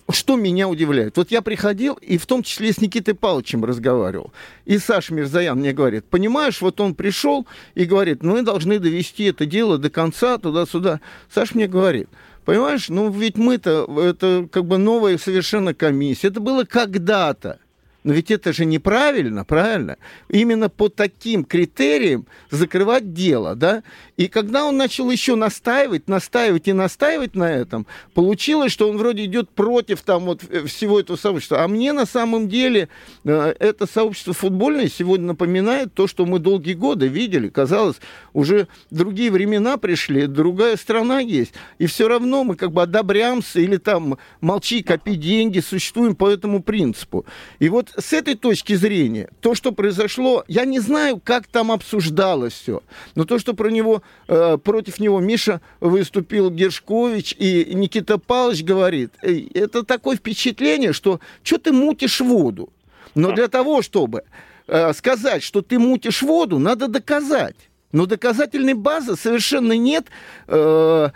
что 0.09 0.35
меня 0.35 0.67
удивляет? 0.67 1.17
Вот 1.17 1.31
я 1.31 1.41
приходил, 1.41 1.95
и 1.95 2.17
в 2.17 2.25
том 2.25 2.43
числе 2.43 2.71
с 2.71 2.79
Никитой 2.79 3.13
Павловичем 3.13 3.63
разговаривал. 3.65 4.31
И 4.65 4.77
Саша 4.77 5.13
Мирзаян 5.13 5.57
мне 5.59 5.73
говорит, 5.73 6.05
понимаешь, 6.05 6.61
вот 6.61 6.79
он 6.79 6.95
пришел 6.95 7.45
и 7.75 7.85
говорит, 7.85 8.23
ну, 8.23 8.33
мы 8.33 8.43
должны 8.43 8.79
довести 8.79 9.25
это 9.25 9.45
дело 9.45 9.77
до 9.77 9.89
конца, 9.89 10.37
туда-сюда. 10.37 11.01
Саша 11.33 11.55
мне 11.55 11.67
говорит, 11.67 12.09
понимаешь, 12.45 12.89
ну, 12.89 13.09
ведь 13.11 13.37
мы-то, 13.37 13.85
это 14.01 14.47
как 14.51 14.65
бы 14.65 14.77
новая 14.77 15.17
совершенно 15.17 15.73
комиссия. 15.73 16.27
Это 16.27 16.39
было 16.39 16.63
когда-то. 16.63 17.59
Но 18.03 18.13
ведь 18.13 18.31
это 18.31 18.51
же 18.51 18.65
неправильно, 18.65 19.45
правильно? 19.45 19.97
Именно 20.29 20.69
по 20.69 20.89
таким 20.89 21.43
критериям 21.43 22.25
закрывать 22.49 23.13
дело, 23.13 23.55
да? 23.55 23.83
И 24.17 24.27
когда 24.27 24.65
он 24.65 24.77
начал 24.77 25.09
еще 25.11 25.35
настаивать, 25.35 26.07
настаивать 26.07 26.67
и 26.67 26.73
настаивать 26.73 27.35
на 27.35 27.51
этом, 27.51 27.85
получилось, 28.13 28.71
что 28.71 28.89
он 28.89 28.97
вроде 28.97 29.25
идет 29.25 29.49
против 29.49 30.01
там 30.01 30.25
вот 30.25 30.41
э, 30.49 30.65
всего 30.65 30.99
этого 30.99 31.15
сообщества. 31.15 31.63
А 31.63 31.67
мне 31.67 31.93
на 31.93 32.05
самом 32.05 32.49
деле 32.49 32.89
э, 33.23 33.53
это 33.59 33.85
сообщество 33.85 34.33
футбольное 34.33 34.87
сегодня 34.89 35.27
напоминает 35.27 35.93
то, 35.93 36.07
что 36.07 36.25
мы 36.25 36.39
долгие 36.39 36.73
годы 36.73 37.07
видели. 37.07 37.49
Казалось, 37.49 37.97
уже 38.33 38.67
другие 38.89 39.29
времена 39.29 39.77
пришли, 39.77 40.25
другая 40.25 40.75
страна 40.75 41.19
есть. 41.19 41.53
И 41.77 41.85
все 41.85 42.07
равно 42.07 42.43
мы 42.43 42.55
как 42.55 42.71
бы 42.71 42.81
одобряемся 42.81 43.59
или 43.59 43.77
там 43.77 44.17
молчи, 44.39 44.81
копи 44.81 45.15
деньги, 45.15 45.59
существуем 45.59 46.15
по 46.15 46.29
этому 46.29 46.63
принципу. 46.63 47.25
И 47.59 47.69
вот 47.69 47.90
с 47.97 48.13
этой 48.13 48.35
точки 48.35 48.73
зрения, 48.73 49.29
то, 49.41 49.55
что 49.55 49.71
произошло, 49.71 50.43
я 50.47 50.65
не 50.65 50.79
знаю, 50.79 51.21
как 51.23 51.47
там 51.47 51.71
обсуждалось 51.71 52.53
все, 52.53 52.83
но 53.15 53.25
то, 53.25 53.39
что 53.39 53.53
про 53.53 53.69
него, 53.69 54.01
э, 54.27 54.57
против 54.57 54.99
него 54.99 55.19
Миша 55.19 55.61
выступил 55.79 56.49
Гершкович 56.49 57.35
и 57.37 57.73
Никита 57.73 58.17
Павлович 58.17 58.63
говорит, 58.63 59.13
это 59.21 59.83
такое 59.83 60.17
впечатление, 60.17 60.93
что 60.93 61.19
что 61.43 61.57
ты 61.57 61.71
мутишь 61.71 62.21
воду. 62.21 62.69
Но 63.15 63.31
для 63.31 63.47
того, 63.47 63.81
чтобы 63.81 64.23
э, 64.67 64.93
сказать, 64.93 65.43
что 65.43 65.61
ты 65.61 65.77
мутишь 65.77 66.21
воду, 66.21 66.59
надо 66.59 66.87
доказать. 66.87 67.55
Но 67.91 68.05
доказательной 68.05 68.73
базы 68.73 69.17
совершенно 69.17 69.73
нет. 69.73 70.05
Э, 70.47 71.09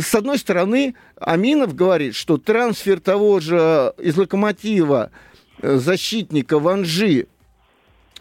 с 0.00 0.14
одной 0.14 0.38
стороны, 0.38 0.94
Аминов 1.16 1.76
говорит, 1.76 2.16
что 2.16 2.36
трансфер 2.36 2.98
того 2.98 3.38
же 3.38 3.94
из 3.98 4.16
«Локомотива» 4.16 5.10
Э, 5.12 5.33
защитника 5.62 6.58
Ванжи, 6.58 7.26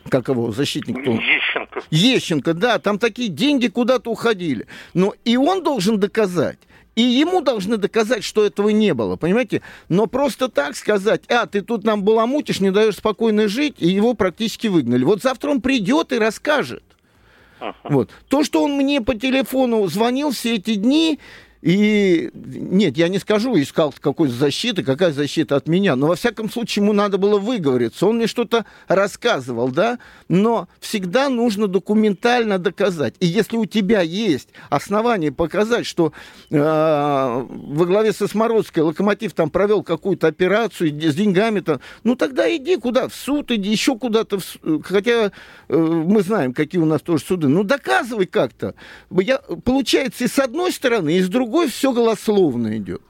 как 0.10 0.28
его 0.28 0.52
защитник? 0.52 0.98
Ещенко. 0.98 1.82
Ещенко, 1.90 2.54
да, 2.54 2.80
там 2.80 3.00
такие 3.00 3.30
деньги 3.30 3.68
куда-то 3.68 4.12
уходили. 4.12 4.68
Но 4.94 5.14
и 5.24 5.38
он 5.38 5.64
должен 5.64 6.00
доказать, 6.00 6.60
и 6.96 7.02
ему 7.02 7.42
должны 7.42 7.78
доказать, 7.78 8.24
что 8.24 8.46
этого 8.46 8.70
не 8.70 8.94
было, 8.94 9.16
понимаете? 9.16 9.62
Но 9.90 10.06
просто 10.06 10.50
так 10.50 10.76
сказать, 10.76 11.24
а, 11.28 11.48
ты 11.48 11.62
тут 11.62 11.84
нам 11.84 12.04
баламутишь, 12.04 12.60
не 12.60 12.72
даешь 12.72 12.98
спокойно 12.98 13.48
жить, 13.48 13.76
и 13.80 13.88
его 13.88 14.14
практически 14.14 14.68
выгнали. 14.68 15.04
Вот 15.04 15.22
завтра 15.22 15.50
он 15.50 15.62
придет 15.62 16.12
и 16.12 16.20
расскажет. 16.20 16.84
Вот. 17.84 18.12
То, 18.28 18.44
что 18.44 18.64
он 18.64 18.74
мне 18.74 19.02
по 19.02 19.16
телефону 19.16 19.88
звонил 19.88 20.32
все 20.32 20.56
эти 20.56 20.76
дни, 20.76 21.20
и 21.64 22.30
нет, 22.34 22.98
я 22.98 23.08
не 23.08 23.20
скажу, 23.20 23.58
искал 23.58 23.94
какой-то 23.98 24.34
защиты, 24.34 24.84
какая 24.84 25.14
защита 25.14 25.56
от 25.56 25.66
меня, 25.66 25.96
но 25.96 26.08
во 26.08 26.16
всяком 26.16 26.50
случае 26.50 26.84
ему 26.84 26.92
надо 26.92 27.18
было 27.18 27.40
выговориться. 27.40 28.06
Он 28.06 28.18
мне 28.18 28.28
что-то 28.28 28.66
рассказывал, 28.90 29.70
да, 29.70 29.98
но 30.28 30.68
всегда 30.82 31.30
нужно 31.30 31.70
документально 31.70 32.60
доказать. 32.60 33.16
И 33.22 33.26
если 33.28 33.56
у 33.56 33.66
тебя 33.66 34.02
есть 34.02 34.50
основания 34.70 35.32
показать, 35.32 35.86
что 35.86 36.12
э, 36.50 36.58
во 36.58 37.86
главе 37.86 38.12
со 38.12 38.28
Смородской 38.28 38.84
Локомотив 38.84 39.32
там 39.32 39.50
провел 39.50 39.84
какую-то 39.84 40.28
операцию 40.28 40.90
с 40.90 41.16
деньгами, 41.16 41.62
там, 41.62 41.80
ну 42.04 42.18
тогда 42.18 42.54
иди 42.54 42.76
куда, 42.76 43.08
в 43.08 43.16
суд 43.16 43.52
иди, 43.52 43.70
еще 43.70 43.98
куда-то, 43.98 44.40
хотя 44.84 45.32
э, 45.70 45.78
мы 45.78 46.24
знаем, 46.24 46.54
какие 46.54 46.82
у 46.82 46.86
нас 46.86 47.02
тоже 47.02 47.24
суды. 47.24 47.48
Ну 47.48 47.64
доказывай 47.64 48.26
как-то. 48.26 48.76
Я, 49.10 49.38
получается, 49.64 50.26
и 50.26 50.28
с 50.28 50.40
одной 50.40 50.74
стороны, 50.74 51.14
и 51.14 51.22
с 51.22 51.30
другой 51.30 51.53
другой 51.54 51.68
все 51.70 51.94
голословно 51.94 52.78
идет. 52.78 53.04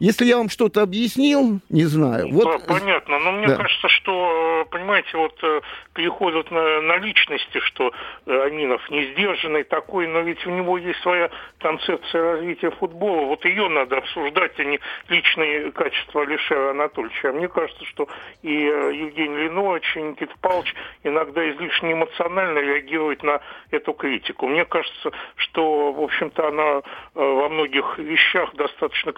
Если 0.00 0.24
я 0.24 0.38
вам 0.38 0.48
что-то 0.48 0.80
объяснил, 0.80 1.60
не 1.68 1.84
знаю. 1.84 2.30
Вот... 2.32 2.44
Да, 2.44 2.58
понятно, 2.66 3.18
но 3.18 3.32
мне 3.32 3.48
да. 3.48 3.56
кажется, 3.56 3.86
что, 3.88 4.66
понимаете, 4.70 5.10
вот 5.12 5.38
э, 5.42 5.60
переходят 5.92 6.50
на, 6.50 6.80
на 6.80 6.96
личности, 6.96 7.60
что 7.60 7.92
э, 8.24 8.42
Аминов 8.46 8.80
не 8.88 9.12
сдержанный 9.12 9.62
такой, 9.62 10.06
но 10.06 10.20
ведь 10.20 10.46
у 10.46 10.50
него 10.50 10.78
есть 10.78 10.98
своя 11.02 11.30
концепция 11.58 12.22
развития 12.32 12.70
футбола. 12.70 13.26
Вот 13.26 13.44
ее 13.44 13.68
надо 13.68 13.98
обсуждать, 13.98 14.58
а 14.58 14.64
не 14.64 14.80
личные 15.08 15.70
качества 15.70 16.22
Алишера 16.22 16.70
Анатольевича. 16.70 17.28
А 17.28 17.32
мне 17.32 17.48
кажется, 17.48 17.84
что 17.84 18.08
и 18.40 18.56
э, 18.56 18.94
Евгений 18.94 19.36
Линович, 19.36 19.96
и 19.96 20.00
Никита 20.00 20.32
Павлович 20.40 20.74
иногда 21.04 21.46
излишне 21.50 21.92
эмоционально 21.92 22.60
реагируют 22.60 23.22
на 23.22 23.42
эту 23.70 23.92
критику. 23.92 24.48
Мне 24.48 24.64
кажется, 24.64 25.10
что, 25.36 25.92
в 25.92 26.00
общем-то, 26.00 26.48
она 26.48 26.80
во 27.14 27.48
многих 27.50 27.98
вещах 27.98 28.54
достаточно 28.54 29.12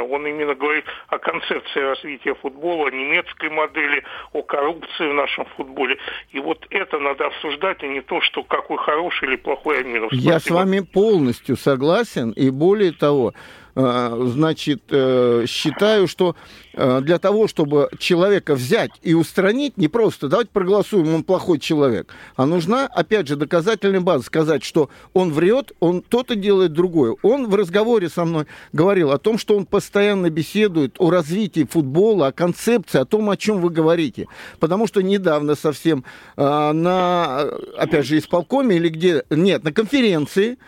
конструктивна 0.00 0.02
он 0.02 0.26
именно 0.26 0.54
говорит 0.54 0.84
о 1.08 1.18
концепции 1.18 1.80
развития 1.80 2.34
футбола, 2.34 2.88
о 2.88 2.90
немецкой 2.90 3.50
модели, 3.50 4.02
о 4.32 4.42
коррупции 4.42 5.10
в 5.10 5.14
нашем 5.14 5.44
футболе. 5.56 5.96
И 6.30 6.40
вот 6.40 6.66
это 6.70 6.98
надо 6.98 7.26
обсуждать, 7.26 7.82
а 7.82 7.86
не 7.86 8.00
то, 8.00 8.20
что 8.20 8.42
какой 8.42 8.78
хороший 8.78 9.28
или 9.28 9.36
плохой 9.36 9.80
Аминов. 9.80 10.12
Я 10.12 10.40
с 10.40 10.50
вами 10.50 10.80
полностью 10.80 11.56
согласен, 11.56 12.30
и 12.30 12.50
более 12.50 12.92
того, 12.92 13.32
Э, 13.69 13.69
значит, 13.74 14.82
э, 14.90 15.44
считаю, 15.46 16.08
что 16.08 16.36
э, 16.74 17.00
для 17.02 17.18
того, 17.18 17.48
чтобы 17.48 17.88
человека 17.98 18.54
взять 18.54 18.90
и 19.02 19.14
устранить, 19.14 19.76
не 19.76 19.88
просто 19.88 20.28
давайте 20.28 20.50
проголосуем, 20.52 21.14
он 21.14 21.24
плохой 21.24 21.58
человек, 21.58 22.14
а 22.36 22.46
нужна, 22.46 22.86
опять 22.86 23.28
же, 23.28 23.36
доказательная 23.36 24.00
база, 24.00 24.24
сказать, 24.24 24.64
что 24.64 24.90
он 25.12 25.32
врет, 25.32 25.72
он 25.80 26.02
то-то 26.02 26.34
делает 26.34 26.72
другое. 26.72 27.16
Он 27.22 27.48
в 27.48 27.54
разговоре 27.54 28.08
со 28.08 28.24
мной 28.24 28.46
говорил 28.72 29.10
о 29.10 29.18
том, 29.18 29.38
что 29.38 29.56
он 29.56 29.66
постоянно 29.66 30.30
беседует 30.30 30.96
о 30.98 31.10
развитии 31.10 31.66
футбола, 31.68 32.28
о 32.28 32.32
концепции, 32.32 33.00
о 33.00 33.04
том, 33.04 33.30
о 33.30 33.36
чем 33.36 33.60
вы 33.60 33.70
говорите. 33.70 34.26
Потому 34.58 34.86
что 34.86 35.02
недавно 35.02 35.54
совсем 35.54 36.04
на, 36.36 37.40
опять 37.76 38.06
же, 38.06 38.18
исполкоме 38.18 38.76
или 38.76 38.88
где, 38.88 39.24
нет, 39.30 39.64
на 39.64 39.72
конференции, 39.72 40.58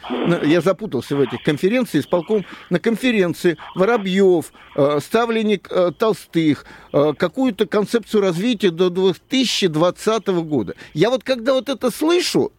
я 0.45 0.61
запутался 0.61 1.17
в 1.17 1.21
этих 1.21 1.43
конференциях, 1.43 2.05
исполком, 2.05 2.45
на 2.71 2.79
конференции 2.79 3.02
конференции 3.03 3.57
Воробьев, 3.75 4.53
э, 4.77 5.01
ставленник 5.01 5.67
э, 5.71 5.91
Толстых, 5.99 6.65
э, 6.93 7.13
какую-то 7.19 7.67
концепцию 7.67 8.23
развития 8.23 8.71
до 8.71 8.91
2020 8.91 10.27
года. 10.45 10.75
Я 10.95 11.11
вот 11.11 11.25
когда 11.25 11.55
вот 11.55 11.69
это 11.69 11.91
слышу, 11.91 12.53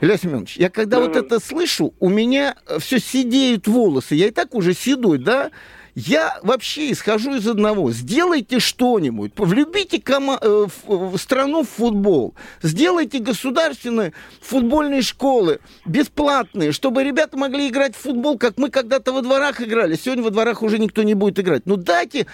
Илья 0.00 0.16
Семенович, 0.16 0.56
я 0.56 0.70
когда 0.70 0.98
да. 0.98 1.06
вот 1.06 1.16
это 1.16 1.40
слышу, 1.40 1.94
у 1.98 2.08
меня 2.08 2.56
все 2.78 3.00
сидеют 3.00 3.66
волосы. 3.66 4.14
Я 4.14 4.28
и 4.28 4.30
так 4.30 4.54
уже 4.54 4.72
седой, 4.72 5.18
да? 5.18 5.50
Я 5.94 6.40
вообще 6.42 6.90
исхожу 6.90 7.36
из 7.36 7.46
одного. 7.46 7.92
Сделайте 7.92 8.58
что-нибудь. 8.58 9.32
Влюбите 9.36 9.98
кома- 9.98 10.38
э, 10.40 10.66
в, 10.66 11.10
в 11.10 11.18
страну 11.18 11.62
в 11.62 11.68
футбол. 11.68 12.34
Сделайте 12.62 13.20
государственные 13.20 14.12
футбольные 14.40 15.02
школы 15.02 15.60
бесплатные, 15.86 16.72
чтобы 16.72 17.04
ребята 17.04 17.36
могли 17.36 17.68
играть 17.68 17.94
в 17.94 18.00
футбол, 18.00 18.38
как 18.38 18.58
мы 18.58 18.70
когда-то 18.70 19.12
во 19.12 19.22
дворах 19.22 19.60
играли. 19.60 19.94
Сегодня 19.94 20.24
во 20.24 20.30
дворах 20.30 20.62
уже 20.62 20.80
никто 20.80 21.04
не 21.04 21.14
будет 21.14 21.38
играть. 21.38 21.62
Ну 21.64 21.76
дайте 21.76 22.26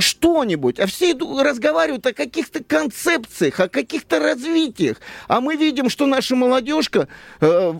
что-нибудь. 0.00 0.80
А 0.80 0.86
все 0.86 1.14
разговаривают 1.14 2.04
о 2.06 2.12
каких-то 2.12 2.64
концепциях, 2.64 3.60
о 3.60 3.68
каких-то 3.68 4.18
развитиях. 4.18 5.00
А 5.28 5.40
мы 5.40 5.54
видим, 5.54 5.88
что 5.88 6.06
наша 6.06 6.34
молодежка 6.34 7.06
э, 7.40 7.74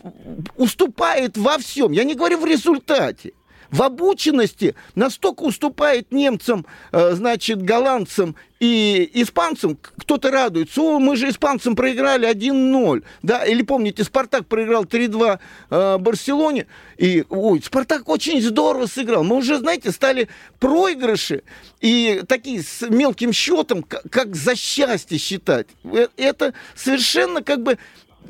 уступает 0.57 1.37
во 1.37 1.59
всем. 1.59 1.91
Я 1.91 2.05
не 2.05 2.14
говорю 2.14 2.38
в 2.38 2.47
результате 2.47 3.33
в 3.75 3.83
обученности 3.83 4.76
настолько 4.95 5.43
уступает 5.43 6.12
немцам, 6.12 6.64
э, 6.93 7.14
значит, 7.14 7.61
голландцам 7.61 8.37
и 8.61 9.11
испанцам. 9.14 9.76
Кто-то 9.99 10.31
радуется, 10.31 10.81
о, 10.81 11.00
мы 11.00 11.16
же 11.16 11.28
испанцам 11.28 11.75
проиграли 11.75 12.28
1-0, 12.31 13.02
да, 13.23 13.45
или 13.45 13.62
помните, 13.62 14.04
Спартак 14.04 14.47
проиграл 14.47 14.85
3-2 14.85 15.40
э, 15.71 15.99
Барселоне, 15.99 16.69
и, 16.99 17.25
ой, 17.28 17.61
Спартак 17.64 18.09
очень 18.09 18.40
здорово 18.40 18.87
сыграл. 18.87 19.25
Мы 19.25 19.35
уже, 19.35 19.59
знаете, 19.59 19.90
стали 19.90 20.28
проигрыши 20.61 21.43
и 21.81 22.23
такие 22.28 22.62
с 22.62 22.88
мелким 22.88 23.33
счетом, 23.33 23.83
как 23.83 24.37
за 24.37 24.54
счастье 24.54 25.19
считать. 25.19 25.66
Э, 25.83 26.07
это 26.16 26.54
совершенно 26.76 27.43
как 27.43 27.64
бы 27.64 27.78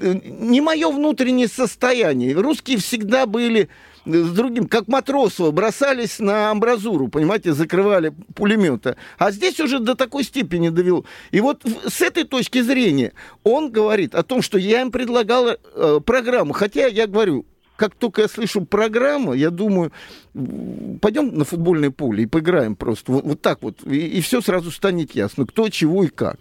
не 0.01 0.63
мое 0.63 0.91
внутреннее 0.91 1.49
состояние. 1.49 2.35
Русские 2.35 2.79
всегда 2.79 3.27
были 3.27 3.69
с 4.07 4.31
другим, 4.31 4.69
как 4.69 4.89
Матросова, 4.89 5.51
бросались 5.51 6.19
на 6.19 6.51
амбразуру, 6.51 7.09
понимаете, 7.09 7.53
закрывали 7.53 8.13
пулемета. 8.35 8.97
А 9.19 9.31
здесь 9.31 9.61
уже 9.61 9.79
до 9.79 9.95
такой 9.95 10.25
степени 10.25 10.69
довел. 10.69 11.07
И 11.31 11.41
вот 11.41 11.65
с 11.87 12.01
этой 12.01 12.25
точки 12.25 12.61
зрения 12.61 13.13
он 13.43 13.71
говорит 13.71 14.15
о 14.15 14.23
том, 14.23 14.43
что 14.43 14.59
я 14.59 14.83
им 14.83 14.91
предлагал 14.91 15.49
э, 15.49 16.01
программу. 16.05 16.53
Хотя 16.53 16.87
я 16.87 17.07
говорю, 17.07 17.47
как 17.77 17.95
только 17.95 18.23
я 18.23 18.29
слышу 18.29 18.65
программу, 18.65 19.33
я 19.33 19.51
думаю, 19.51 19.93
пойдем 21.01 21.35
на 21.35 21.45
футбольное 21.45 21.91
поле 21.91 22.25
и 22.25 22.27
поиграем 22.27 22.77
просто. 22.77 23.13
Вот, 23.13 23.25
вот 23.25 23.41
так 23.41 23.63
вот. 23.63 23.79
И, 23.85 23.97
и 23.97 24.21
все 24.21 24.41
сразу 24.41 24.71
станет 24.71 25.15
ясно, 25.15 25.47
кто, 25.47 25.69
чего 25.69 26.05
и 26.05 26.09
как. 26.09 26.39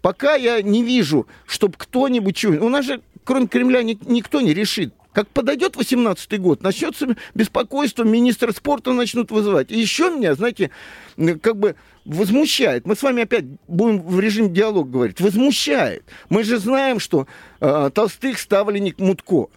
Пока 0.00 0.34
я 0.34 0.60
не 0.62 0.82
вижу, 0.82 1.28
чтобы 1.46 1.74
кто-нибудь... 1.78 2.44
У 2.44 2.68
нас 2.68 2.84
же, 2.84 3.00
кроме 3.22 3.46
Кремля, 3.46 3.82
ни, 3.82 3.96
никто 4.06 4.40
не 4.40 4.52
решит 4.52 4.92
как 5.12 5.28
подойдет 5.28 5.76
18-й 5.76 6.38
год, 6.38 6.62
начнется 6.62 7.16
беспокойство, 7.34 8.04
министр 8.04 8.52
спорта 8.52 8.92
начнут 8.92 9.30
вызывать. 9.30 9.70
И 9.70 9.78
еще 9.78 10.10
меня, 10.10 10.34
знаете, 10.34 10.70
как 11.42 11.58
бы 11.58 11.76
возмущает. 12.04 12.86
Мы 12.86 12.96
с 12.96 13.02
вами 13.02 13.22
опять 13.22 13.44
будем 13.68 14.00
в 14.00 14.18
режиме 14.20 14.48
диалога 14.48 14.90
говорить. 14.90 15.20
Возмущает. 15.20 16.04
Мы 16.28 16.44
же 16.44 16.58
знаем, 16.58 16.98
что 16.98 17.26
э, 17.60 17.90
Толстых 17.94 18.38
ставленник 18.38 18.98
Мутко. 18.98 19.48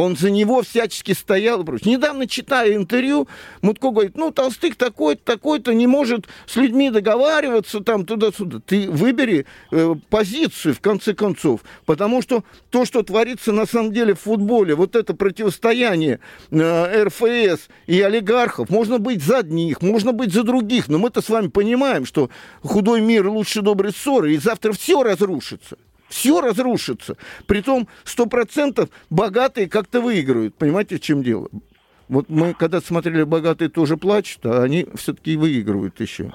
Он 0.00 0.16
за 0.16 0.30
него 0.30 0.62
всячески 0.62 1.12
стоял. 1.12 1.64
Недавно 1.84 2.26
читая 2.26 2.74
интервью, 2.74 3.28
Мутко 3.62 3.90
говорит, 3.90 4.16
ну, 4.16 4.30
Толстых 4.30 4.76
такой-то, 4.76 5.22
такой-то 5.24 5.74
не 5.74 5.86
может 5.86 6.26
с 6.46 6.56
людьми 6.56 6.90
договариваться 6.90 7.80
там 7.80 8.06
туда-сюда. 8.06 8.60
Ты 8.64 8.90
выбери 8.90 9.46
э, 9.70 9.94
позицию, 10.08 10.74
в 10.74 10.80
конце 10.80 11.14
концов. 11.14 11.60
Потому 11.84 12.22
что 12.22 12.44
то, 12.70 12.84
что 12.84 13.02
творится 13.02 13.52
на 13.52 13.66
самом 13.66 13.92
деле 13.92 14.14
в 14.14 14.20
футболе, 14.20 14.74
вот 14.74 14.96
это 14.96 15.14
противостояние 15.14 16.20
э, 16.50 17.04
РФС 17.04 17.68
и 17.86 18.00
олигархов, 18.00 18.70
можно 18.70 18.98
быть 18.98 19.22
за 19.22 19.38
одних, 19.38 19.82
можно 19.82 20.12
быть 20.12 20.32
за 20.32 20.42
других, 20.42 20.88
но 20.88 20.98
мы-то 20.98 21.20
с 21.20 21.28
вами 21.28 21.48
понимаем, 21.48 22.06
что 22.06 22.30
худой 22.62 23.00
мир 23.00 23.28
лучше 23.28 23.62
доброй 23.62 23.92
ссоры, 23.92 24.34
и 24.34 24.38
завтра 24.38 24.72
все 24.72 25.02
разрушится. 25.02 25.76
Все 26.10 26.40
разрушится. 26.40 27.16
Притом 27.46 27.88
сто 28.04 28.26
процентов 28.26 28.90
богатые 29.08 29.68
как-то 29.68 30.00
выиграют. 30.00 30.56
Понимаете, 30.56 30.96
в 30.96 31.00
чем 31.00 31.22
дело? 31.22 31.48
Вот 32.08 32.28
мы 32.28 32.52
когда 32.52 32.80
смотрели 32.80 33.22
«Богатые 33.22 33.68
тоже 33.70 33.96
плачут», 33.96 34.44
а 34.44 34.64
они 34.64 34.86
все-таки 34.96 35.36
выигрывают 35.36 36.00
еще. 36.00 36.32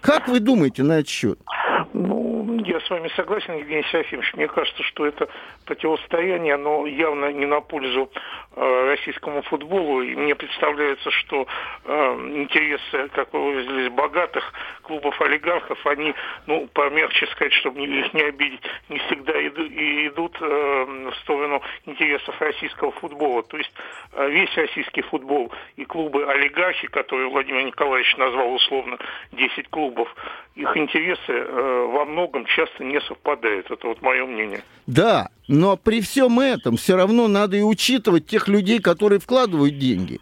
Как 0.00 0.26
вы 0.26 0.40
думаете 0.40 0.82
на 0.82 0.94
этот 0.94 1.08
счет? 1.08 1.38
С 2.90 2.92
вами 2.92 3.08
согласен, 3.14 3.56
Евгений 3.56 3.84
Серафимович. 3.92 4.34
Мне 4.34 4.48
кажется, 4.48 4.82
что 4.82 5.06
это 5.06 5.28
противостояние, 5.64 6.54
оно 6.54 6.86
явно 6.86 7.30
не 7.30 7.46
на 7.46 7.60
пользу 7.60 8.10
э, 8.56 8.86
российскому 8.88 9.42
футболу. 9.42 10.02
И 10.02 10.16
мне 10.16 10.34
представляется, 10.34 11.08
что 11.12 11.46
э, 11.84 11.92
интересы, 12.34 13.08
как 13.14 13.32
вы 13.32 13.44
выразились, 13.44 13.92
богатых 13.92 14.52
клубов 14.82 15.20
олигархов, 15.20 15.86
они, 15.86 16.16
ну, 16.48 16.66
помягче 16.74 17.28
сказать, 17.28 17.52
чтобы 17.52 17.80
их 17.80 18.12
не 18.12 18.22
обидеть, 18.22 18.62
не 18.88 18.98
всегда 18.98 19.34
иду, 19.46 19.62
и 19.62 20.08
идут 20.08 20.36
э, 20.40 21.10
в 21.12 21.14
сторону 21.22 21.62
интересов 21.86 22.40
российского 22.40 22.90
футбола. 22.90 23.44
То 23.44 23.56
есть 23.56 23.72
э, 24.14 24.30
весь 24.30 24.52
российский 24.56 25.02
футбол 25.02 25.52
и 25.76 25.84
клубы 25.84 26.24
олигархи, 26.24 26.88
которые 26.88 27.28
Владимир 27.28 27.62
Николаевич 27.62 28.16
назвал 28.16 28.52
условно 28.52 28.98
10 29.30 29.68
клубов, 29.68 30.12
их 30.56 30.76
интересы 30.76 31.20
э, 31.28 31.86
во 31.92 32.04
многом 32.04 32.44
часто 32.46 32.79
не 32.80 33.00
совпадают. 33.00 33.70
Это 33.70 33.86
вот 33.86 34.02
мое 34.02 34.26
мнение. 34.26 34.62
Да, 34.86 35.30
но 35.48 35.76
при 35.76 36.00
всем 36.00 36.40
этом 36.40 36.76
все 36.76 36.96
равно 36.96 37.28
надо 37.28 37.56
и 37.56 37.62
учитывать 37.62 38.26
тех 38.26 38.48
людей, 38.48 38.80
которые 38.80 39.20
вкладывают 39.20 39.78
деньги. 39.78 40.20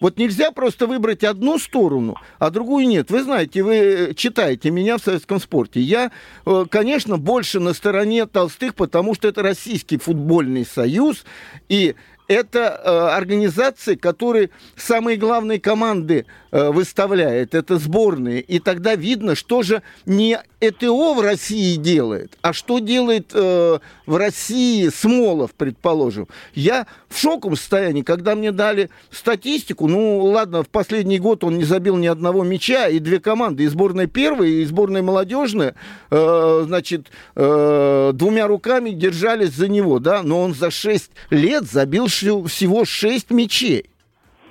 Вот 0.00 0.18
нельзя 0.18 0.50
просто 0.50 0.86
выбрать 0.86 1.24
одну 1.24 1.58
сторону, 1.58 2.16
а 2.38 2.50
другую 2.50 2.86
нет. 2.86 3.10
Вы 3.10 3.22
знаете, 3.22 3.62
вы 3.62 4.12
читаете 4.16 4.70
меня 4.70 4.98
в 4.98 5.02
советском 5.02 5.40
спорте. 5.40 5.80
Я, 5.80 6.10
э, 6.44 6.64
конечно, 6.70 7.16
больше 7.16 7.60
на 7.60 7.72
стороне 7.72 8.26
Толстых, 8.26 8.74
потому 8.74 9.14
что 9.14 9.28
это 9.28 9.42
Российский 9.42 9.96
футбольный 9.96 10.66
союз, 10.66 11.24
и 11.68 11.94
это 12.28 12.80
э, 12.82 13.16
организации, 13.16 13.94
которые 13.94 14.50
самые 14.76 15.16
главные 15.16 15.60
команды 15.60 16.26
э, 16.50 16.70
выставляет, 16.70 17.54
это 17.54 17.78
сборные. 17.78 18.40
И 18.40 18.58
тогда 18.58 18.94
видно, 18.94 19.34
что 19.34 19.62
же 19.62 19.82
не 20.06 20.38
ЭТО 20.60 21.14
в 21.14 21.20
России 21.20 21.76
делает, 21.76 22.38
а 22.42 22.52
что 22.52 22.78
делает 22.78 23.30
э, 23.34 23.78
в 24.06 24.16
России 24.16 24.88
Смолов, 24.88 25.52
предположим. 25.52 26.28
Я 26.54 26.86
в 27.08 27.18
шоковом 27.18 27.56
состоянии, 27.56 28.02
когда 28.02 28.34
мне 28.34 28.52
дали 28.52 28.90
статистику, 29.10 29.88
ну 29.88 30.24
ладно, 30.24 30.62
в 30.62 30.68
последний 30.68 31.18
год 31.18 31.44
он 31.44 31.58
не 31.58 31.64
забил 31.64 31.96
ни 31.96 32.06
одного 32.06 32.42
мяча, 32.44 32.88
и 32.88 32.98
две 32.98 33.20
команды, 33.20 33.64
и 33.64 33.68
сборная 33.68 34.06
первая, 34.06 34.48
и 34.48 34.64
сборная 34.64 35.02
молодежная, 35.02 35.74
э, 36.10 36.62
значит, 36.66 37.08
э, 37.36 38.12
двумя 38.14 38.46
руками 38.46 38.90
держались 38.90 39.52
за 39.52 39.68
него, 39.68 39.98
да, 39.98 40.22
но 40.22 40.42
он 40.42 40.54
за 40.54 40.70
6 40.70 41.10
лет 41.30 41.64
забил 41.64 42.08
всего 42.14 42.84
6 42.84 43.30
мячей. 43.30 43.90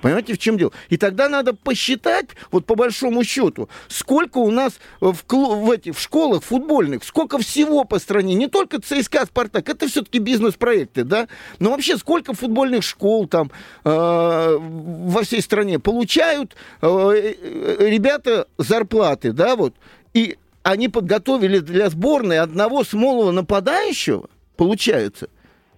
Понимаете, 0.04 0.34
в 0.34 0.38
чем 0.38 0.58
дело? 0.58 0.70
И 0.90 0.98
тогда 0.98 1.30
надо 1.30 1.54
посчитать, 1.54 2.26
вот 2.50 2.66
по 2.66 2.74
большому 2.74 3.24
счету, 3.24 3.70
сколько 3.88 4.36
у 4.36 4.50
нас 4.50 4.74
в, 5.00 5.16
в, 5.26 5.70
этих, 5.70 5.96
в 5.96 6.00
школах 6.02 6.44
футбольных, 6.44 7.04
сколько 7.04 7.38
всего 7.38 7.84
по 7.84 7.98
стране, 7.98 8.34
не 8.34 8.46
только 8.46 8.82
ЦСКА, 8.82 9.24
Спартак, 9.24 9.66
это 9.70 9.88
все-таки 9.88 10.18
бизнес-проекты, 10.18 11.04
да, 11.04 11.26
но 11.58 11.70
вообще 11.70 11.96
сколько 11.96 12.34
футбольных 12.34 12.84
школ 12.84 13.26
там 13.26 13.50
э, 13.82 14.58
во 14.60 15.22
всей 15.22 15.40
стране 15.40 15.78
получают 15.78 16.54
э, 16.82 16.86
э 16.86 17.88
ребята 17.88 18.46
зарплаты, 18.58 19.32
да, 19.32 19.56
вот, 19.56 19.72
и 20.12 20.36
они 20.62 20.90
подготовили 20.90 21.60
для 21.60 21.88
сборной 21.88 22.40
одного 22.40 22.84
смолого 22.84 23.30
нападающего, 23.30 24.28
получается, 24.56 25.30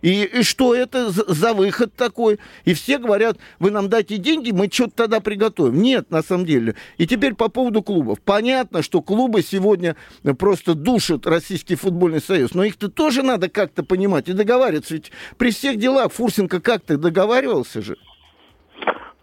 и, 0.03 0.25
и 0.25 0.43
что 0.43 0.75
это 0.75 1.11
за, 1.11 1.55
выход 1.55 1.95
такой? 1.95 2.38
И 2.65 2.75
все 2.75 2.99
говорят, 2.99 3.38
вы 3.59 3.71
нам 3.71 3.88
дайте 3.88 4.19
деньги, 4.19 4.50
мы 4.50 4.69
что-то 4.71 4.93
тогда 4.97 5.21
приготовим. 5.21 5.81
Нет, 5.81 6.11
на 6.11 6.23
самом 6.23 6.47
деле. 6.47 6.75
И 6.99 7.07
теперь 7.07 7.35
по 7.35 7.49
поводу 7.49 7.83
клубов. 7.83 8.21
Понятно, 8.21 8.83
что 8.83 9.03
клубы 9.03 9.43
сегодня 9.43 9.97
просто 10.38 10.75
душат 10.75 11.26
Российский 11.26 11.75
футбольный 11.76 12.21
союз, 12.21 12.55
но 12.55 12.65
их-то 12.65 12.88
тоже 12.88 13.23
надо 13.23 13.49
как-то 13.49 13.83
понимать 13.83 14.29
и 14.29 14.33
договариваться. 14.33 14.95
Ведь 14.95 15.12
при 15.38 15.50
всех 15.50 15.79
делах 15.79 16.12
Фурсенко 16.12 16.61
как-то 16.61 16.99
договаривался 16.99 17.83
же. 17.83 17.97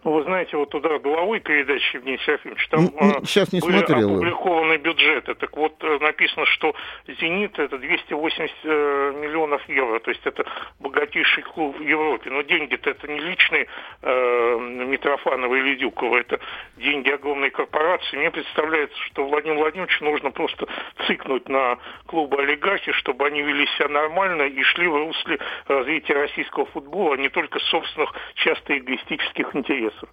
Ну, 0.04 0.12
вы 0.12 0.24
знаете, 0.24 0.58
вот 0.58 0.70
туда 0.70 1.00
головой 1.00 1.40
передачи 1.40 1.96
Евгений 1.96 2.20
Серафимович, 2.26 2.68
там 2.68 2.88
Сейчас 3.26 3.54
не 3.54 3.62
были 3.62 3.78
смотрел. 3.78 4.12
опубликованы 4.12 4.78
бюджеты. 4.78 5.34
Так 5.36 5.56
вот, 5.56 5.76
э, 5.82 5.98
написано, 6.00 6.46
что 6.46 6.76
«Зенит»— 7.08 7.58
это 7.60 7.78
280 7.78 8.52
э, 8.64 9.14
миллионов 9.22 9.68
евро, 9.70 10.00
то 10.00 10.12
есть 10.12 10.26
это 10.26 10.46
богатейший 10.80 11.44
клуб 11.44 11.78
в 11.78 11.82
Европе. 11.82 12.30
Но 12.30 12.42
деньги-то 12.42 12.90
это 12.90 13.08
не 13.08 13.20
личные 13.20 13.68
э, 14.02 14.58
Митрофанова 14.88 15.56
или 15.56 15.76
Дюкова, 15.76 16.18
это 16.18 16.40
деньги 16.76 17.10
огромной 17.10 17.50
корпорации. 17.50 18.18
Мне 18.18 18.32
представляется, 18.32 18.98
что 19.04 19.26
Владимиру 19.26 19.60
Владимировичу 19.60 20.04
нужно 20.04 20.32
просто 20.32 20.68
цикнуть 21.08 21.48
на 21.48 21.78
клубы 22.08 22.42
олигархи, 22.42 22.92
чтобы 22.92 23.26
они 23.26 23.42
вели 23.42 23.68
себя 23.78 23.88
нормально 23.88 24.44
и 24.44 24.62
шли 24.64 24.88
в 24.88 24.98
русле 24.98 25.40
развития 25.68 26.16
российского 26.16 26.66
футбола, 26.66 27.16
а 27.16 27.18
не 27.18 27.30
только 27.30 27.60
собственных 27.60 28.14
часто 28.36 28.78
эгоистических 28.78 29.56
интересов 29.56 29.93
профессор. 29.94 30.10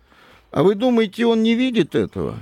А 0.52 0.62
вы 0.62 0.74
думаете, 0.74 1.26
он 1.26 1.42
не 1.42 1.54
видит 1.54 1.94
этого? 1.94 2.34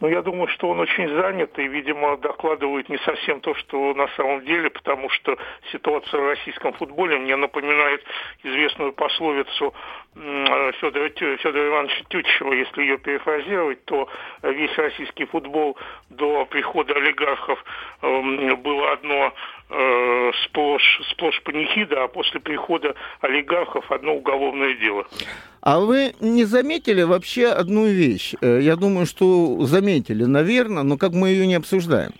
Ну, 0.00 0.08
я 0.08 0.20
думаю, 0.22 0.48
что 0.48 0.68
он 0.68 0.80
очень 0.80 1.08
занят 1.08 1.58
и, 1.58 1.66
видимо, 1.66 2.18
докладывает 2.18 2.90
не 2.90 2.98
совсем 2.98 3.40
то, 3.40 3.54
что 3.54 3.94
на 3.94 4.06
самом 4.16 4.44
деле, 4.44 4.68
потому 4.68 5.08
что 5.08 5.38
ситуация 5.72 6.20
в 6.20 6.26
российском 6.26 6.74
футболе 6.74 7.16
мне 7.16 7.36
напоминает 7.36 8.02
известную 8.42 8.92
пословицу 8.92 9.72
Федора, 10.14 11.08
Федора 11.08 11.68
Ивановича 11.68 12.04
Тютчева, 12.08 12.52
если 12.52 12.82
ее 12.82 12.98
перефразировать, 12.98 13.84
то 13.86 14.08
весь 14.42 14.76
российский 14.76 15.24
футбол 15.24 15.78
до 16.10 16.44
прихода 16.46 16.92
олигархов 16.94 17.64
эм, 18.02 18.56
было 18.56 18.92
одно 18.92 19.32
э, 19.70 20.30
сплошь, 20.44 21.00
сплошь 21.10 21.42
панихида, 21.44 22.04
а 22.04 22.08
после 22.08 22.40
прихода 22.40 22.94
олигархов 23.20 23.90
одно 23.90 24.14
уголовное 24.14 24.74
дело. 24.74 25.06
А 25.60 25.80
вы 25.80 26.14
не 26.20 26.44
заметили 26.44 27.02
вообще 27.02 27.48
одну 27.48 27.86
вещь? 27.86 28.34
Э, 28.40 28.60
я 28.60 28.76
думаю, 28.76 29.06
что 29.06 29.64
заметили, 29.64 30.24
наверное, 30.24 30.82
но 30.82 30.98
как 30.98 31.12
мы 31.12 31.30
ее 31.30 31.46
не 31.46 31.54
обсуждаем. 31.54 32.12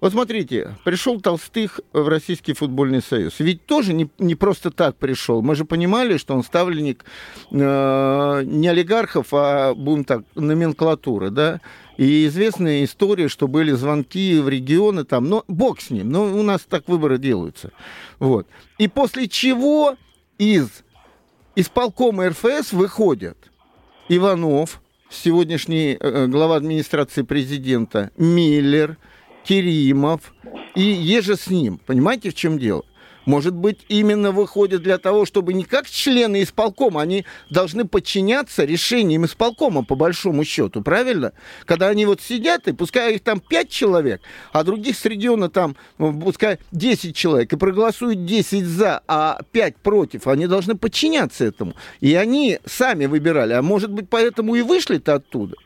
Вот 0.00 0.12
смотрите, 0.12 0.76
пришел 0.84 1.20
Толстых 1.20 1.80
в 1.92 2.06
Российский 2.08 2.52
футбольный 2.52 3.00
союз. 3.00 3.40
Ведь 3.40 3.64
тоже 3.64 3.94
не, 3.94 4.10
не 4.18 4.34
просто 4.34 4.70
так 4.70 4.96
пришел. 4.96 5.40
Мы 5.40 5.54
же 5.54 5.64
понимали, 5.64 6.18
что 6.18 6.34
он 6.34 6.44
ставленник 6.44 7.04
э, 7.50 8.42
не 8.44 8.68
олигархов, 8.68 9.28
а, 9.32 9.74
будем 9.74 10.04
так, 10.04 10.22
номенклатуры, 10.34 11.30
да? 11.30 11.60
И 11.96 12.26
известная 12.26 12.84
история, 12.84 13.28
что 13.28 13.48
были 13.48 13.72
звонки 13.72 14.38
в 14.38 14.48
регионы 14.48 15.04
там, 15.04 15.28
но 15.28 15.44
бог 15.48 15.80
с 15.80 15.90
ним, 15.90 16.10
но 16.10 16.24
у 16.24 16.42
нас 16.42 16.62
так 16.68 16.88
выборы 16.88 17.18
делаются. 17.18 17.72
Вот. 18.18 18.46
И 18.78 18.88
после 18.88 19.28
чего 19.28 19.96
из 20.38 20.68
исполкома 21.54 22.28
РФС 22.28 22.72
выходят 22.72 23.38
Иванов, 24.08 24.82
сегодняшний 25.10 25.92
э, 25.92 25.98
э, 26.00 26.26
глава 26.26 26.56
администрации 26.56 27.22
президента, 27.22 28.10
Миллер, 28.16 28.98
Керимов 29.44 30.34
и 30.74 30.82
еже 30.82 31.36
с 31.36 31.48
ним. 31.48 31.80
Понимаете, 31.86 32.30
в 32.30 32.34
чем 32.34 32.58
дело? 32.58 32.84
Может 33.26 33.54
быть, 33.54 33.80
именно 33.88 34.30
выходит 34.30 34.82
для 34.82 34.98
того, 34.98 35.26
чтобы 35.26 35.52
не 35.52 35.64
как 35.64 35.90
члены 35.90 36.44
исполкома, 36.44 37.02
они 37.02 37.26
должны 37.50 37.84
подчиняться 37.84 38.64
решениям 38.64 39.26
исполкома, 39.26 39.84
по 39.84 39.96
большому 39.96 40.44
счету, 40.44 40.80
правильно? 40.80 41.32
Когда 41.64 41.88
они 41.88 42.06
вот 42.06 42.22
сидят, 42.22 42.68
и 42.68 42.72
пускай 42.72 43.16
их 43.16 43.22
там 43.22 43.40
5 43.40 43.68
человек, 43.68 44.22
а 44.52 44.62
других 44.62 44.96
с 44.96 45.04
региона 45.04 45.50
там, 45.50 45.76
ну, 45.98 46.18
пускай 46.18 46.58
10 46.70 47.16
человек, 47.16 47.52
и 47.52 47.56
проголосуют 47.56 48.24
10 48.24 48.64
за, 48.64 49.02
а 49.08 49.40
5 49.50 49.76
против, 49.78 50.28
они 50.28 50.46
должны 50.46 50.76
подчиняться 50.76 51.44
этому. 51.44 51.74
И 52.00 52.14
они 52.14 52.60
сами 52.64 53.06
выбирали, 53.06 53.54
а 53.54 53.62
может 53.62 53.90
быть, 53.90 54.08
поэтому 54.08 54.54
и 54.54 54.62
вышли-то 54.62 55.14
оттуда. 55.14 55.56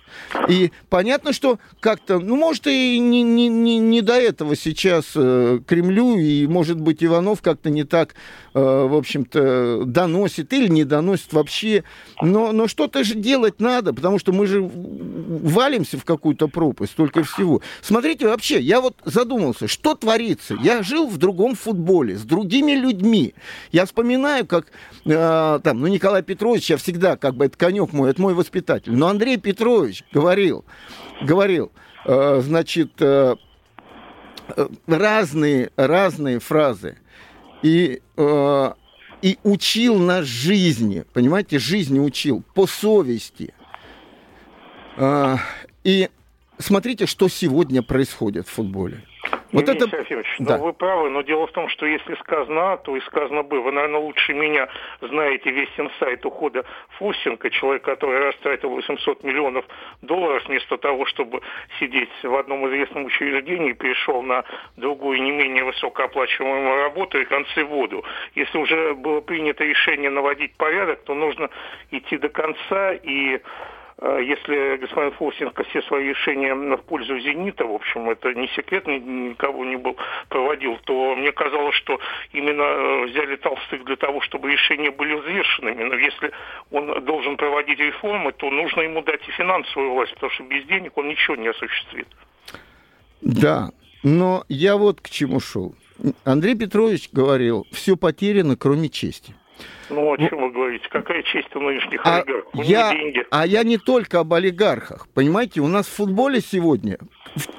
И 0.49 0.73
понятно, 0.89 1.33
что 1.33 1.59
как-то, 1.81 2.19
ну, 2.19 2.37
может, 2.37 2.67
и 2.67 2.99
не, 2.99 3.23
не, 3.23 3.49
не, 3.49 3.79
не 3.79 4.03
до 4.03 4.15
этого 4.15 4.57
сейчас 4.57 5.13
э, 5.15 5.61
Кремлю, 5.67 6.17
и, 6.17 6.47
может 6.47 6.81
быть, 6.81 7.03
Иванов 7.03 7.43
как-то 7.43 7.71
не 7.71 7.85
так, 7.85 8.15
в 8.53 8.97
общем-то, 8.97 9.85
доносит 9.85 10.53
или 10.53 10.69
не 10.69 10.85
доносит 10.85 11.33
вообще. 11.33 11.85
Но, 12.21 12.53
но 12.53 12.69
что-то 12.69 13.05
же 13.05 13.15
делать 13.15 13.61
надо, 13.61 13.93
потому 13.95 14.19
что 14.19 14.33
мы 14.33 14.47
же 14.47 14.61
валимся 14.63 15.99
в 15.99 16.05
какую-то 16.05 16.49
пропасть, 16.49 16.95
только 16.97 17.23
всего. 17.23 17.63
Смотрите, 17.83 18.27
вообще, 18.27 18.61
я 18.61 18.81
вот 18.81 18.97
задумался, 19.05 19.69
что 19.69 19.95
творится. 19.95 20.57
Я 20.63 20.83
жил 20.83 21.07
в 21.07 21.17
другом 21.17 21.55
футболе, 21.55 22.17
с 22.17 22.23
другими 22.23 22.73
людьми. 22.73 23.35
Я 23.73 23.87
вспоминаю, 23.87 24.47
как 24.47 24.67
э, 25.05 25.61
там, 25.63 25.81
ну, 25.81 25.87
Николай 25.87 26.23
Петрович, 26.23 26.71
я 26.71 26.77
всегда, 26.77 27.17
как 27.17 27.35
бы, 27.35 27.47
это 27.47 27.57
конек 27.57 27.93
мой, 27.93 28.11
это 28.11 28.21
мой 28.21 28.35
воспитатель. 28.35 28.93
Но 28.93 29.09
Андрей 29.09 29.37
Петрович, 29.37 30.05
говорил, 30.13 30.65
говорил, 31.23 31.71
э, 32.07 32.41
значит, 32.43 32.93
э, 33.01 33.37
э, 34.57 34.69
разные, 34.87 35.71
разные 35.77 36.41
фразы. 36.41 36.97
И, 37.63 38.01
и 39.23 39.39
учил 39.43 39.99
нас 39.99 40.25
жизни, 40.25 41.05
понимаете, 41.13 41.59
жизни 41.59 41.99
учил, 41.99 42.43
по 42.55 42.67
совести. 42.67 43.53
И 45.85 46.09
смотрите, 46.59 47.07
что 47.07 47.29
сегодня 47.29 47.83
происходит 47.83 48.47
в 48.49 48.51
футболе. 48.51 49.05
Вот 49.53 49.63
Евгений 49.63 49.79
это... 49.79 49.91
Серафимович, 49.91 50.37
ну, 50.39 50.47
да. 50.47 50.59
ну, 50.59 50.65
вы 50.65 50.73
правы, 50.73 51.11
но 51.11 51.23
дело 51.23 51.47
в 51.47 51.53
том, 51.53 51.69
что 51.69 51.85
если 51.85 52.15
сказано 52.17 52.73
А, 52.73 52.77
то 52.77 52.97
и 52.97 53.01
сказано 53.01 53.43
Б. 53.43 53.59
Вы, 53.59 53.73
наверное, 53.73 54.01
лучше 54.01 54.33
меня 54.33 54.69
знаете 55.01 55.51
весь 55.51 55.71
инсайт 55.77 56.25
ухода 56.25 56.65
Фусенко, 56.99 57.51
человек, 57.51 57.83
который 57.83 58.19
растратил 58.29 58.71
800 58.71 59.25
миллионов 59.25 59.65
долларов 60.03 60.45
вместо 60.47 60.79
того, 60.79 61.05
чтобы 61.07 61.41
сидеть 61.79 62.11
в 62.23 62.35
одном 62.35 62.67
известном 62.69 63.05
учреждении, 63.05 63.73
перешел 63.73 64.23
на 64.23 64.45
другую 64.77 65.21
не 65.23 65.33
менее 65.33 65.65
высокооплачиваемую 65.65 66.83
работу 66.83 67.21
и 67.21 67.25
концы 67.25 67.65
воду. 67.65 68.05
Если 68.35 68.57
уже 68.57 68.95
было 68.95 69.21
принято 69.21 69.65
решение 69.65 70.11
наводить 70.11 70.55
порядок, 70.57 71.03
то 71.03 71.15
нужно 71.15 71.51
идти 71.91 72.17
до 72.19 72.29
конца 72.29 72.93
и 72.93 73.41
если 74.03 74.77
господин 74.79 75.13
Фурсенко 75.13 75.63
все 75.65 75.83
свои 75.83 76.09
решения 76.09 76.55
в 76.55 76.83
пользу 76.83 77.19
«Зенита», 77.19 77.67
в 77.67 77.75
общем, 77.75 78.09
это 78.09 78.33
не 78.33 78.49
секрет, 78.49 78.87
никого 78.87 79.65
не 79.65 79.77
был 79.77 79.97
проводил, 80.29 80.79
то 80.85 81.15
мне 81.17 81.33
казалось, 81.33 81.75
что 81.77 82.01
именно 82.33 82.63
э, 82.63 83.05
взяли 83.07 83.37
Толстых 83.37 83.85
для 83.85 83.97
того, 83.97 84.23
чтобы 84.23 84.51
решения 84.51 84.91
были 84.91 85.15
взвешенными. 85.15 85.85
Но 85.85 85.95
если 85.97 86.33
он 86.71 87.05
должен 87.05 87.37
проводить 87.37 87.79
реформы, 87.79 88.33
то 88.33 88.51
нужно 88.51 88.81
ему 88.81 89.03
дать 89.03 89.27
и 89.29 89.33
финансовую 89.33 89.93
власть, 89.93 90.15
потому 90.15 90.33
что 90.33 90.45
без 90.45 90.65
денег 90.65 90.97
он 90.97 91.09
ничего 91.09 91.37
не 91.37 91.49
осуществит. 91.49 92.09
Да, 93.21 93.71
но 94.03 94.45
я 94.49 94.77
вот 94.77 95.03
к 95.03 95.11
чему 95.11 95.41
шел. 95.41 95.75
Андрей 96.25 96.55
Петрович 96.55 97.11
говорил, 97.13 97.67
все 97.71 97.97
потеряно, 97.97 98.57
кроме 98.57 98.89
чести. 98.89 99.35
Ну, 99.89 100.13
о 100.13 100.17
чем 100.17 100.41
вы 100.41 100.51
говорите? 100.53 100.87
Какая 100.89 101.23
честь 101.23 101.55
у 101.55 101.61
нынешних 101.61 102.01
а 102.05 102.19
олигархов? 102.19 102.55
У 102.55 102.63
я, 102.63 102.93
деньги. 102.93 103.27
А 103.31 103.47
я 103.47 103.63
не 103.63 103.79
только 103.79 104.21
об 104.21 104.33
олигархах. 104.33 105.09
Понимаете, 105.15 105.61
у 105.61 105.69
нас 105.69 105.87
в 105.87 105.93
футболе 105.93 106.41
сегодня 106.41 106.99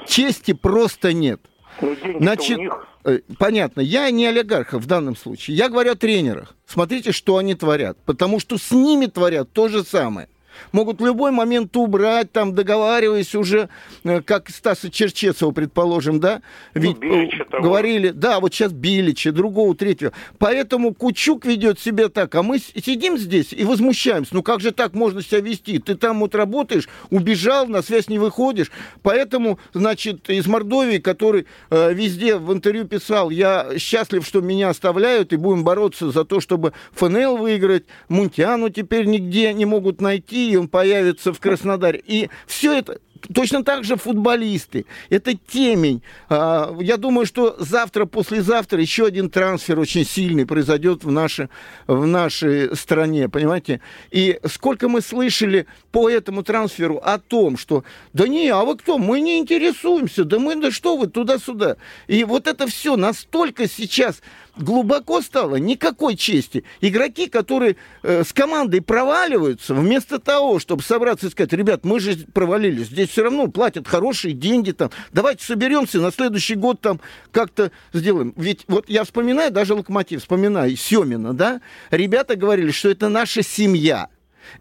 чести 0.08 0.54
просто 0.54 1.14
нет. 1.14 1.42
Ну, 1.82 1.96
Значит, 2.20 2.58
у 2.58 2.62
них... 2.62 2.88
Э, 3.04 3.20
понятно, 3.38 3.82
я 3.82 4.10
не 4.12 4.28
олигархов 4.28 4.84
в 4.84 4.88
данном 4.88 5.16
случае. 5.16 5.58
Я 5.58 5.70
говорю 5.70 5.92
о 5.92 5.96
тренерах. 5.96 6.56
Смотрите, 6.66 7.12
что 7.12 7.38
они 7.38 7.56
творят. 7.56 7.98
Потому 8.06 8.40
что 8.40 8.58
с 8.58 8.72
ними 8.72 9.08
творят 9.08 9.52
то 9.52 9.68
же 9.68 9.84
самое 9.84 10.28
могут 10.72 11.02
в 11.02 11.06
любой 11.06 11.32
момент 11.32 11.76
убрать, 11.76 12.32
там, 12.32 12.54
договариваясь 12.54 13.36
уже, 13.36 13.70
э, 14.04 14.22
как 14.22 14.50
Стаса 14.50 14.90
Черчесова, 14.90 15.52
предположим, 15.52 16.20
да? 16.20 16.42
Ну, 16.74 16.82
Ведь 16.82 17.02
ну, 17.02 17.30
говорили, 17.62 18.10
да, 18.10 18.40
вот 18.40 18.54
сейчас 18.54 18.72
Билича, 18.72 19.32
другого, 19.32 19.76
третьего. 19.76 20.12
Поэтому 20.38 20.94
Кучук 20.94 21.46
ведет 21.46 21.80
себя 21.80 22.10
так, 22.10 22.34
а 22.36 22.44
мы 22.44 22.60
сидим 22.60 23.18
здесь 23.18 23.54
и 23.54 23.64
возмущаемся. 23.64 24.36
Ну 24.36 24.44
как 24.44 24.62
же 24.62 24.72
так 24.72 24.94
можно 24.94 25.22
себя 25.22 25.40
вести? 25.42 25.80
Ты 25.80 25.96
там 25.96 26.20
вот 26.20 26.36
работаешь, 26.36 26.88
убежал, 27.10 27.68
на 27.68 27.82
связь 27.82 28.08
не 28.10 28.20
выходишь. 28.20 28.72
Поэтому, 29.02 29.60
значит, 29.74 30.30
из 30.30 30.48
Мордовии, 30.48 30.98
который 30.98 31.48
э, 31.70 31.94
везде 31.94 32.38
в 32.38 32.52
интервью 32.54 32.86
писал, 32.86 33.30
я 33.30 33.68
счастлив, 33.78 34.26
что 34.26 34.42
меня 34.42 34.70
оставляют, 34.70 35.34
и 35.34 35.38
будем 35.38 35.64
бороться 35.64 36.12
за 36.12 36.26
то, 36.26 36.40
чтобы 36.40 36.74
ФНЛ 36.94 37.38
выиграть. 37.38 37.86
Мунтиану 38.10 38.70
теперь 38.70 39.06
нигде 39.06 39.54
не 39.54 39.66
могут 39.66 40.02
найти, 40.02 40.51
Он 40.58 40.68
появится 40.68 41.34
в 41.34 41.40
Краснодаре. 41.40 42.02
И 42.06 42.30
все 42.48 42.74
это 42.74 43.00
Точно 43.34 43.64
так 43.64 43.84
же 43.84 43.96
футболисты. 43.96 44.86
Это 45.10 45.34
темень. 45.36 46.02
А, 46.30 46.76
я 46.80 46.98
думаю, 46.98 47.26
что 47.26 47.56
завтра, 47.60 48.06
послезавтра 48.06 48.82
еще 48.82 49.06
один 49.06 49.30
трансфер 49.30 49.80
очень 49.80 50.06
сильный 50.06 50.46
произойдет 50.46 51.04
в, 51.04 51.12
наше, 51.12 51.50
в 51.88 52.06
нашей 52.06 52.76
стране, 52.76 53.30
понимаете? 53.30 53.82
И 54.10 54.40
сколько 54.46 54.90
мы 54.90 55.02
слышали 55.02 55.68
по 55.92 56.10
этому 56.10 56.44
трансферу 56.44 56.98
о 56.98 57.20
том, 57.20 57.58
что 57.58 57.84
да 58.14 58.28
не, 58.28 58.50
а 58.50 58.64
вы 58.64 58.78
кто? 58.78 58.98
Мы 58.98 59.22
не 59.22 59.40
интересуемся, 59.40 60.24
да 60.24 60.40
мы, 60.40 60.56
да 60.56 60.72
что 60.72 60.98
вы, 60.98 61.08
туда-сюда. 61.08 61.78
И 62.08 62.24
вот 62.24 62.48
это 62.48 62.68
все 62.68 62.96
настолько 62.96 63.68
сейчас 63.68 64.22
глубоко 64.58 65.22
стало, 65.22 65.56
никакой 65.58 66.16
чести. 66.16 66.64
Игроки, 66.82 67.28
которые 67.28 67.78
э, 68.04 68.24
с 68.24 68.34
командой 68.34 68.82
проваливаются, 68.82 69.74
вместо 69.74 70.20
того, 70.20 70.60
чтобы 70.60 70.84
собраться 70.84 71.28
и 71.28 71.30
сказать, 71.30 71.54
ребят, 71.54 71.84
мы 71.84 72.00
же 72.00 72.16
провалились, 72.34 72.88
здесь 72.88 73.10
все 73.10 73.24
равно 73.24 73.48
платят 73.48 73.88
хорошие 73.88 74.34
деньги, 74.34 74.72
там, 74.72 74.92
давайте 75.12 75.46
соберемся, 75.46 76.00
на 76.00 76.12
следующий 76.12 76.56
год 76.56 76.82
там 76.82 77.00
как-то 77.32 77.72
сделаем. 77.94 78.34
Ведь 78.36 78.66
вот 78.68 78.90
я 78.90 79.04
вспоминаю, 79.04 79.52
даже 79.52 79.74
Локомотив, 79.74 80.22
вспоминаю 80.22 80.76
Семина, 80.76 81.34
да, 81.34 81.62
ребята 81.90 82.36
говорили, 82.36 82.72
что 82.72 82.90
это 82.90 83.10
наша 83.10 83.44
семья. 83.44 84.10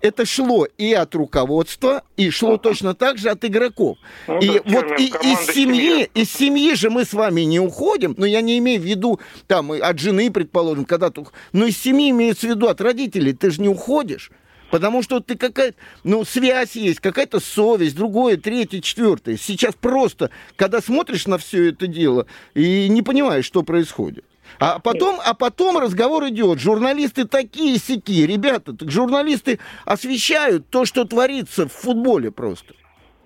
Это 0.01 0.25
шло 0.25 0.67
и 0.79 0.93
от 0.93 1.15
руководства, 1.15 2.03
и 2.17 2.31
шло 2.31 2.57
точно 2.57 2.95
так 2.95 3.19
же 3.19 3.31
от 3.31 3.45
игроков. 3.45 3.99
Ну, 4.27 4.39
и 4.39 4.59
да, 4.59 4.61
вот 4.67 5.01
и, 5.01 5.07
из 5.07 5.55
семьи, 5.55 6.11
из 6.15 6.31
семьи 6.31 6.75
же 6.75 6.91
мы 6.91 7.05
с 7.05 7.13
вами 7.13 7.43
не 7.43 7.61
уходим, 7.61 8.15
но 8.17 8.27
я 8.27 8.41
не 8.41 8.59
имею 8.59 8.81
в 8.81 8.85
виду 8.85 9.21
там 9.47 9.73
от 9.73 9.99
жены, 9.99 10.31
предположим, 10.31 10.85
когда-то, 10.85 11.27
но 11.53 11.67
из 11.67 11.77
семьи 11.79 12.11
имеется 12.11 12.47
в 12.47 12.51
виду 12.51 12.69
от 12.69 12.81
родителей, 12.81 13.33
ты 13.33 13.51
же 13.51 13.61
не 13.61 13.69
уходишь. 13.69 14.31
Потому 14.71 15.03
что 15.03 15.21
ты 15.21 15.37
какая-то, 15.37 15.77
ну, 16.05 16.25
связь 16.25 16.77
есть, 16.77 17.01
какая-то 17.01 17.41
совесть, 17.41 17.97
другое, 17.97 18.37
третье, 18.37 18.81
четвертое. 18.81 19.37
Сейчас 19.37 19.75
просто, 19.75 20.31
когда 20.57 20.81
смотришь 20.81 21.27
на 21.27 21.39
все 21.39 21.71
это 21.71 21.87
дело 21.89 22.27
и 22.55 22.89
не 22.89 23.03
понимаешь, 23.03 23.45
что 23.45 23.63
происходит. 23.63 24.25
А 24.59 24.79
потом, 24.79 25.19
а 25.25 25.35
потом 25.35 25.79
разговор 25.79 26.29
идет. 26.29 26.59
Журналисты 26.59 27.27
такие 27.27 27.79
сики, 27.79 28.27
ребята, 28.27 28.77
так 28.77 28.91
журналисты 28.91 29.59
освещают 29.85 30.69
то, 30.71 30.85
что 30.85 31.05
творится 31.05 31.67
в 31.67 31.73
футболе 31.73 32.31
просто. 32.31 32.75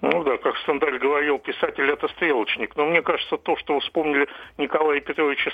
Ну 0.06 0.22
да, 0.22 0.36
как 0.36 0.54
Стендаль 0.58 0.98
говорил, 0.98 1.38
писатель 1.38 1.90
это 1.90 2.08
стрелочник. 2.08 2.76
Но 2.76 2.84
мне 2.84 3.00
кажется, 3.00 3.38
то, 3.38 3.56
что 3.56 3.80
вспомнили 3.80 4.28
Николая 4.58 5.00
Петровича 5.00 5.50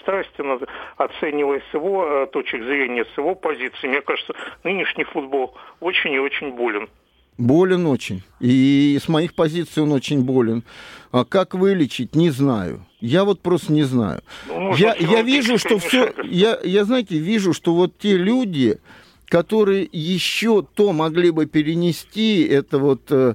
Страстина, 0.00 0.58
оценивая 0.96 1.62
с 1.70 1.74
его 1.74 2.06
э, 2.06 2.26
точек 2.28 2.62
зрения, 2.64 3.04
с 3.04 3.18
его 3.18 3.34
позиции, 3.34 3.86
мне 3.86 4.00
кажется, 4.00 4.32
нынешний 4.62 5.04
футбол 5.04 5.54
очень 5.80 6.14
и 6.14 6.18
очень 6.18 6.52
болен. 6.52 6.88
Болен 7.36 7.86
очень. 7.86 8.22
И 8.40 8.98
с 9.02 9.08
моих 9.08 9.34
позиций 9.34 9.82
он 9.82 9.92
очень 9.92 10.22
болен. 10.22 10.62
А 11.10 11.24
как 11.24 11.54
вылечить, 11.54 12.14
не 12.14 12.30
знаю. 12.30 12.86
Я 13.00 13.24
вот 13.24 13.40
просто 13.40 13.72
не 13.72 13.84
знаю. 13.84 14.22
Ну, 14.48 14.74
я, 14.76 14.94
я 14.94 15.22
вижу, 15.22 15.58
что 15.58 15.78
все... 15.78 16.12
Я, 16.24 16.58
я, 16.64 16.84
знаете, 16.84 17.18
вижу, 17.18 17.52
что 17.52 17.74
вот 17.74 17.98
те 17.98 18.16
люди, 18.16 18.78
которые 19.26 19.88
еще 19.90 20.62
то 20.62 20.92
могли 20.92 21.30
бы 21.30 21.46
перенести, 21.46 22.42
это 22.44 22.78
вот, 22.78 23.02
э, 23.10 23.34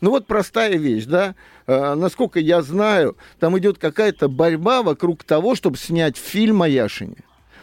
ну 0.00 0.10
вот 0.10 0.26
простая 0.26 0.76
вещь, 0.76 1.04
да, 1.04 1.34
э, 1.66 1.94
насколько 1.94 2.40
я 2.40 2.62
знаю, 2.62 3.16
там 3.38 3.58
идет 3.58 3.78
какая-то 3.78 4.28
борьба 4.28 4.82
вокруг 4.82 5.24
того, 5.24 5.54
чтобы 5.54 5.76
снять 5.76 6.16
фильм 6.16 6.62
о 6.62 6.68
Яшине. 6.68 7.16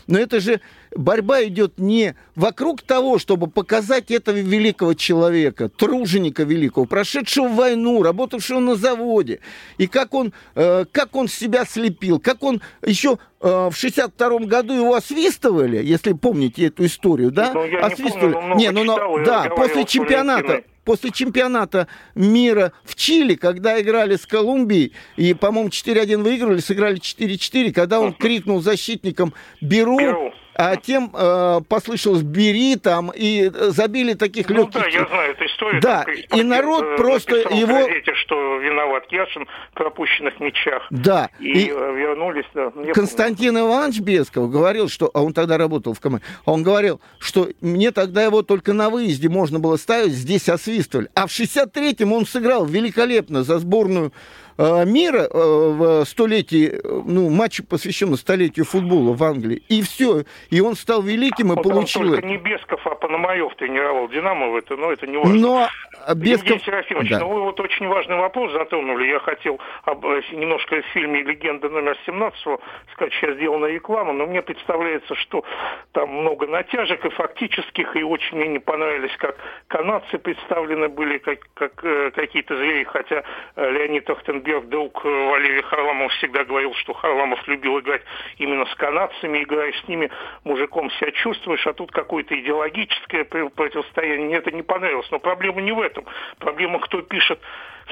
Но 0.07 0.17
это 0.17 0.39
же 0.39 0.61
борьба 0.95 1.43
идет 1.43 1.77
не 1.77 2.15
вокруг 2.35 2.81
того, 2.81 3.19
чтобы 3.19 3.47
показать 3.47 4.09
этого 4.09 4.37
великого 4.37 4.93
человека, 4.93 5.69
труженика 5.69 6.43
великого, 6.43 6.85
прошедшего 6.85 7.49
войну, 7.49 8.01
работавшего 8.01 8.59
на 8.59 8.75
заводе, 8.75 9.39
и 9.77 9.87
как 9.87 10.13
он, 10.13 10.33
э, 10.55 10.85
как 10.91 11.15
он 11.15 11.27
себя 11.27 11.65
слепил, 11.65 12.19
как 12.19 12.43
он 12.43 12.61
еще 12.85 13.19
э, 13.41 13.69
в 13.69 13.75
62 13.75 14.39
году 14.39 14.73
его 14.73 14.95
освистывали, 14.95 15.83
если 15.83 16.13
помните 16.13 16.67
эту 16.67 16.85
историю, 16.85 17.31
да? 17.31 17.51
Ну, 17.53 17.65
я 17.65 17.79
освистывали. 17.79 18.33
Не, 18.33 18.33
помню, 18.33 18.55
не 18.57 18.71
ну, 18.71 18.93
читал, 18.93 19.17
да, 19.25 19.49
после 19.49 19.85
чемпионата 19.85 20.63
после 20.87 21.11
чемпионата 21.11 21.89
мира 22.15 22.71
в 22.85 22.95
Чили, 22.95 23.35
когда 23.35 23.79
играли 23.81 24.15
с 24.15 24.25
Колумбией, 24.25 24.93
и, 25.17 25.33
по-моему, 25.33 25.67
4-1 25.67 26.23
выиграли, 26.23 26.61
сыграли 26.61 26.97
4-4, 26.97 27.73
когда 27.73 27.99
он 27.99 28.13
крикнул 28.13 28.61
защитникам 28.61 29.33
«Беру!», 29.59 29.99
Беру 29.99 30.31
а 30.57 30.75
тем 30.75 31.11
э, 31.13 31.61
послышалось 31.69 32.23
«бери» 32.23 32.75
там, 32.75 33.11
и 33.15 33.49
забили 33.53 34.13
таких 34.13 34.49
ну, 34.49 34.63
легких... 34.63 34.81
да, 34.81 34.87
я 34.87 35.05
знаю 35.05 35.31
эту 35.31 35.45
историю. 35.45 35.81
Да, 35.81 36.05
и 36.35 36.43
народ 36.43 36.83
э, 36.83 36.97
просто 36.97 37.35
его... 37.35 37.87
Газете, 37.87 38.13
что 38.15 38.57
виноват 38.57 39.03
Яшин 39.11 39.47
в 39.71 39.75
пропущенных 39.75 40.39
мячах. 40.39 40.87
Да. 40.89 41.29
И, 41.39 41.51
и 41.51 41.69
э, 41.69 41.95
вернулись, 41.95 42.45
да. 42.55 42.71
Константин 42.93 43.53
помню. 43.53 43.69
Иванович 43.69 43.99
Бесков 43.99 44.49
говорил, 44.49 44.89
что... 44.89 45.11
А 45.13 45.21
он 45.21 45.33
тогда 45.33 45.57
работал 45.57 45.93
в 45.93 45.99
команде. 45.99 46.25
Он 46.45 46.63
говорил, 46.63 46.99
что 47.19 47.47
мне 47.61 47.91
тогда 47.91 48.23
его 48.23 48.41
только 48.41 48.73
на 48.73 48.89
выезде 48.89 49.29
можно 49.29 49.59
было 49.59 49.77
ставить, 49.77 50.13
здесь 50.13 50.49
освистывали. 50.49 51.09
А 51.13 51.27
в 51.27 51.29
63-м 51.29 52.11
он 52.13 52.25
сыграл 52.25 52.65
великолепно 52.65 53.43
за 53.43 53.59
сборную 53.59 54.11
Э, 54.11 54.46
мира 54.57 55.27
э, 55.29 55.29
в 55.33 56.05
столетии, 56.05 56.79
ну, 56.83 57.29
матч, 57.29 57.61
посвященный 57.67 58.17
столетию 58.17 58.65
футбола 58.65 59.13
в 59.13 59.23
Англии. 59.23 59.61
И 59.69 59.81
все. 59.81 60.23
И 60.49 60.61
он 60.61 60.75
стал 60.75 61.01
великим 61.01 61.53
и 61.53 61.55
вот 61.55 61.63
получил... 61.63 62.01
Только 62.01 62.25
не 62.25 62.37
Бесков, 62.37 62.85
а 62.85 62.95
Пономарев 62.95 63.55
тренировал 63.55 64.07
Динамо 64.09 64.49
в 64.49 64.55
это, 64.55 64.75
но 64.75 64.91
это 64.91 65.07
не 65.07 65.17
важно. 65.17 65.35
Но 65.35 65.67
без... 66.15 66.39
Евгений 66.39 66.59
Серафимович, 66.59 67.09
да. 67.09 67.19
ну 67.19 67.29
вы 67.29 67.41
вот 67.41 67.59
очень 67.59 67.87
важный 67.87 68.17
вопрос 68.17 68.51
затронули. 68.51 69.07
Я 69.07 69.19
хотел 69.19 69.59
об, 69.83 70.05
э, 70.05 70.21
немножко 70.31 70.81
в 70.81 70.85
фильме 70.87 71.21
«Легенда 71.21 71.69
номер 71.69 71.97
17» 72.05 72.59
сказать, 72.93 73.13
сейчас 73.13 73.35
сделана 73.35 73.65
реклама, 73.65 74.13
но 74.13 74.25
мне 74.25 74.41
представляется, 74.41 75.15
что 75.15 75.43
там 75.91 76.09
много 76.09 76.47
натяжек 76.47 77.05
и 77.05 77.09
фактических, 77.09 77.95
и 77.95 78.03
очень 78.03 78.37
мне 78.37 78.47
не 78.47 78.59
понравились, 78.59 79.15
как 79.17 79.37
канадцы 79.67 80.17
представлены 80.17 80.87
были, 80.89 81.17
как, 81.17 81.39
как 81.53 81.83
э, 81.83 82.11
какие-то 82.11 82.55
звери, 82.57 82.83
хотя 82.83 83.23
э, 83.55 83.71
Леонид 83.71 84.09
Ахтенберг, 84.09 84.67
друг 84.67 85.03
Валерия 85.03 85.63
Харламова, 85.63 86.09
всегда 86.09 86.43
говорил, 86.43 86.73
что 86.75 86.93
Харламов 86.93 87.47
любил 87.47 87.79
играть 87.79 88.01
именно 88.37 88.65
с 88.65 88.75
канадцами, 88.75 89.43
играешь 89.43 89.79
с 89.83 89.87
ними, 89.87 90.09
мужиком 90.43 90.89
себя 90.91 91.11
чувствуешь, 91.11 91.65
а 91.67 91.73
тут 91.73 91.91
какое-то 91.91 92.39
идеологическое 92.39 93.25
противостояние. 93.25 94.27
Мне 94.27 94.35
это 94.37 94.51
не 94.51 94.63
понравилось. 94.63 95.07
Но 95.11 95.19
проблема 95.19 95.61
не 95.61 95.71
в 95.71 95.81
этом. 95.81 95.96
Проблема, 96.39 96.79
кто 96.79 97.01
пишет 97.01 97.39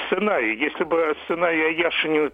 сценарий. 0.05 0.55
Если 0.55 0.83
бы 0.83 1.15
сценарий 1.23 1.75
Яшинин 1.75 2.31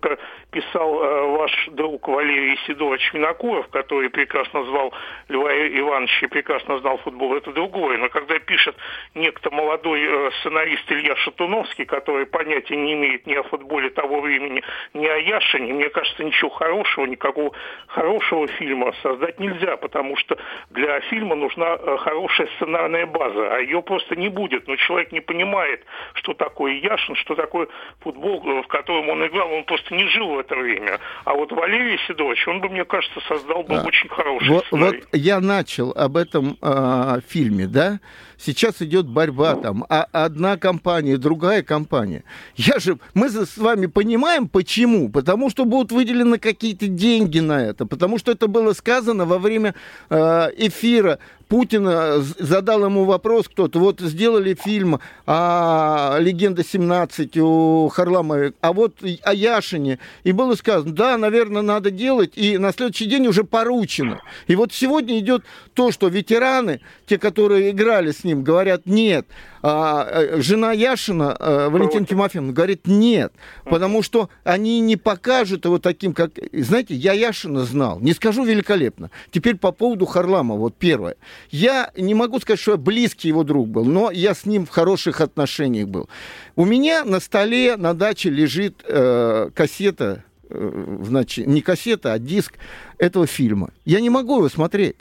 писал 0.52 1.04
э, 1.04 1.26
ваш 1.38 1.70
друг 1.72 2.08
Валерий 2.08 2.58
Сидорович 2.68 3.14
Винокуров, 3.14 3.68
который 3.70 4.10
прекрасно 4.10 4.64
звал 4.66 4.94
Льва 5.30 5.52
Ивановича 5.52 6.26
и 6.26 6.30
прекрасно 6.30 6.80
знал 6.80 6.98
футбол, 7.00 7.36
это 7.36 7.52
другое. 7.52 7.98
Но 7.98 8.10
когда 8.10 8.40
пишет 8.40 8.76
некто 9.16 9.52
молодой 9.52 10.02
э, 10.04 10.32
сценарист 10.40 10.92
Илья 10.92 11.16
Шатуновский, 11.18 11.86
который 11.86 12.26
понятия 12.26 12.76
не 12.76 12.94
имеет 12.94 13.28
ни 13.28 13.34
о 13.34 13.44
футболе 13.44 13.90
того 13.90 14.22
времени, 14.22 14.64
ни 14.94 15.06
о 15.06 15.18
Яшине, 15.18 15.74
мне 15.74 15.90
кажется, 15.90 16.24
ничего 16.24 16.50
хорошего, 16.50 17.06
никакого 17.06 17.52
хорошего 17.88 18.48
фильма 18.48 18.94
создать 19.02 19.40
нельзя, 19.40 19.78
потому 19.78 20.18
что 20.18 20.38
для 20.70 21.00
фильма 21.02 21.36
нужна 21.36 21.78
э, 21.80 21.98
хорошая 21.98 22.48
сценарная 22.56 23.06
база, 23.06 23.56
а 23.56 23.60
ее 23.60 23.82
просто 23.82 24.16
не 24.16 24.30
будет. 24.30 24.68
Но 24.68 24.76
человек 24.76 25.12
не 25.12 25.22
понимает, 25.22 25.86
что 26.14 26.34
такое 26.34 26.74
Яшин, 26.74 27.16
что 27.16 27.36
такое 27.36 27.51
такой 27.52 27.68
футбол, 28.00 28.42
э, 28.46 28.64
в 28.64 28.68
котором 28.68 29.10
он 29.10 29.26
играл, 29.28 29.52
он 29.52 29.64
просто 29.66 29.94
не 29.94 30.08
жил 30.08 30.28
в 30.28 30.40
это 30.40 30.56
время. 30.56 31.00
А 31.26 31.34
вот 31.34 31.52
Валерий 31.52 32.00
Седович, 32.08 32.48
он 32.48 32.62
бы, 32.62 32.70
мне 32.70 32.86
кажется, 32.86 33.20
создал 33.28 33.64
бы 33.64 33.76
а, 33.76 33.84
очень 33.84 34.10
хороший 34.10 34.50
вот, 34.50 34.66
вот 34.72 34.96
я 35.12 35.40
начал 35.40 35.92
об 35.92 36.18
этом 36.18 36.58
э, 36.62 37.20
фильме, 37.28 37.68
да? 37.68 38.00
Сейчас 38.38 38.82
идет 38.82 39.08
борьба 39.08 39.56
там, 39.56 39.86
а 39.88 40.08
одна 40.12 40.58
компания, 40.58 41.18
другая 41.18 41.62
компания. 41.62 42.24
Я 42.56 42.80
же, 42.80 42.98
мы 43.14 43.30
с 43.30 43.58
вами 43.58 43.86
понимаем, 43.86 44.48
почему? 44.48 45.10
Потому 45.10 45.52
что 45.52 45.66
будут 45.66 45.92
выделены 45.92 46.40
какие-то 46.40 46.88
деньги 46.88 47.38
на 47.40 47.64
это, 47.64 47.86
потому 47.86 48.18
что 48.18 48.32
это 48.32 48.48
было 48.48 48.74
сказано 48.74 49.26
во 49.26 49.38
время 49.38 49.76
э, 50.10 50.16
эфира 50.58 51.20
Путина 51.52 52.22
задал 52.40 52.86
ему 52.86 53.04
вопрос 53.04 53.50
кто-то, 53.50 53.78
вот 53.78 54.00
сделали 54.00 54.54
фильм 54.54 55.02
о 55.26 56.16
«Легенда 56.18 56.62
17» 56.62 57.38
у 57.42 57.90
Харламова, 57.90 58.54
а 58.62 58.72
вот 58.72 59.00
о 59.24 59.34
Яшине, 59.34 60.00
и 60.24 60.32
было 60.32 60.56
сказано, 60.56 60.94
да, 60.94 61.18
наверное, 61.18 61.62
надо 61.62 61.92
делать, 61.92 62.38
и 62.38 62.58
на 62.58 62.72
следующий 62.72 63.06
день 63.06 63.28
уже 63.28 63.44
поручено. 63.44 64.22
И 64.48 64.56
вот 64.56 64.72
сегодня 64.72 65.20
идет 65.20 65.44
то, 65.74 65.92
что 65.92 66.08
ветераны, 66.08 66.80
те, 67.06 67.18
которые 67.18 67.72
играли 67.72 68.12
с 68.12 68.24
ним, 68.24 68.46
говорят, 68.46 68.86
нет, 68.86 69.28
а, 69.62 70.08
э, 70.10 70.42
жена 70.42 70.72
Яшина, 70.72 71.36
а, 71.38 71.70
Валентина 71.70 72.06
Тимофеевна, 72.06 72.54
говорит 72.54 72.88
нет, 72.88 73.34
потому 73.66 74.02
что 74.04 74.30
они 74.46 74.80
не 74.80 74.96
покажут 74.96 75.66
его 75.66 75.80
таким, 75.80 76.14
как... 76.14 76.32
Знаете, 76.54 76.96
я 76.96 77.12
Яшина 77.12 77.66
знал, 77.66 78.00
не 78.00 78.14
скажу 78.14 78.46
великолепно. 78.46 79.12
Теперь 79.32 79.58
по 79.58 79.74
поводу 79.74 80.06
Харламова, 80.06 80.58
вот 80.58 80.76
первое. 80.76 81.18
Я 81.50 81.92
не 81.98 82.14
могу 82.14 82.40
сказать, 82.40 82.60
что 82.60 82.72
я 82.72 82.78
близкий 82.78 83.28
его 83.28 83.44
друг 83.44 83.68
был, 83.68 83.86
но 83.86 84.12
я 84.12 84.34
с 84.34 84.46
ним 84.46 84.66
в 84.66 84.70
хороших 84.70 85.22
отношениях 85.22 85.88
был. 85.88 86.10
У 86.56 86.66
меня 86.66 87.04
на 87.04 87.20
столе 87.20 87.78
на 87.78 87.94
даче 87.94 88.30
лежит 88.30 88.84
э, 88.86 89.50
кассета, 89.54 90.24
э, 90.50 90.98
значит, 91.04 91.48
не 91.48 91.62
кассета, 91.62 92.14
а 92.14 92.20
диск 92.20 92.54
этого 92.98 93.28
фильма. 93.28 93.72
Я 93.86 94.02
не 94.02 94.10
могу 94.10 94.38
его 94.38 94.50
смотреть, 94.50 94.98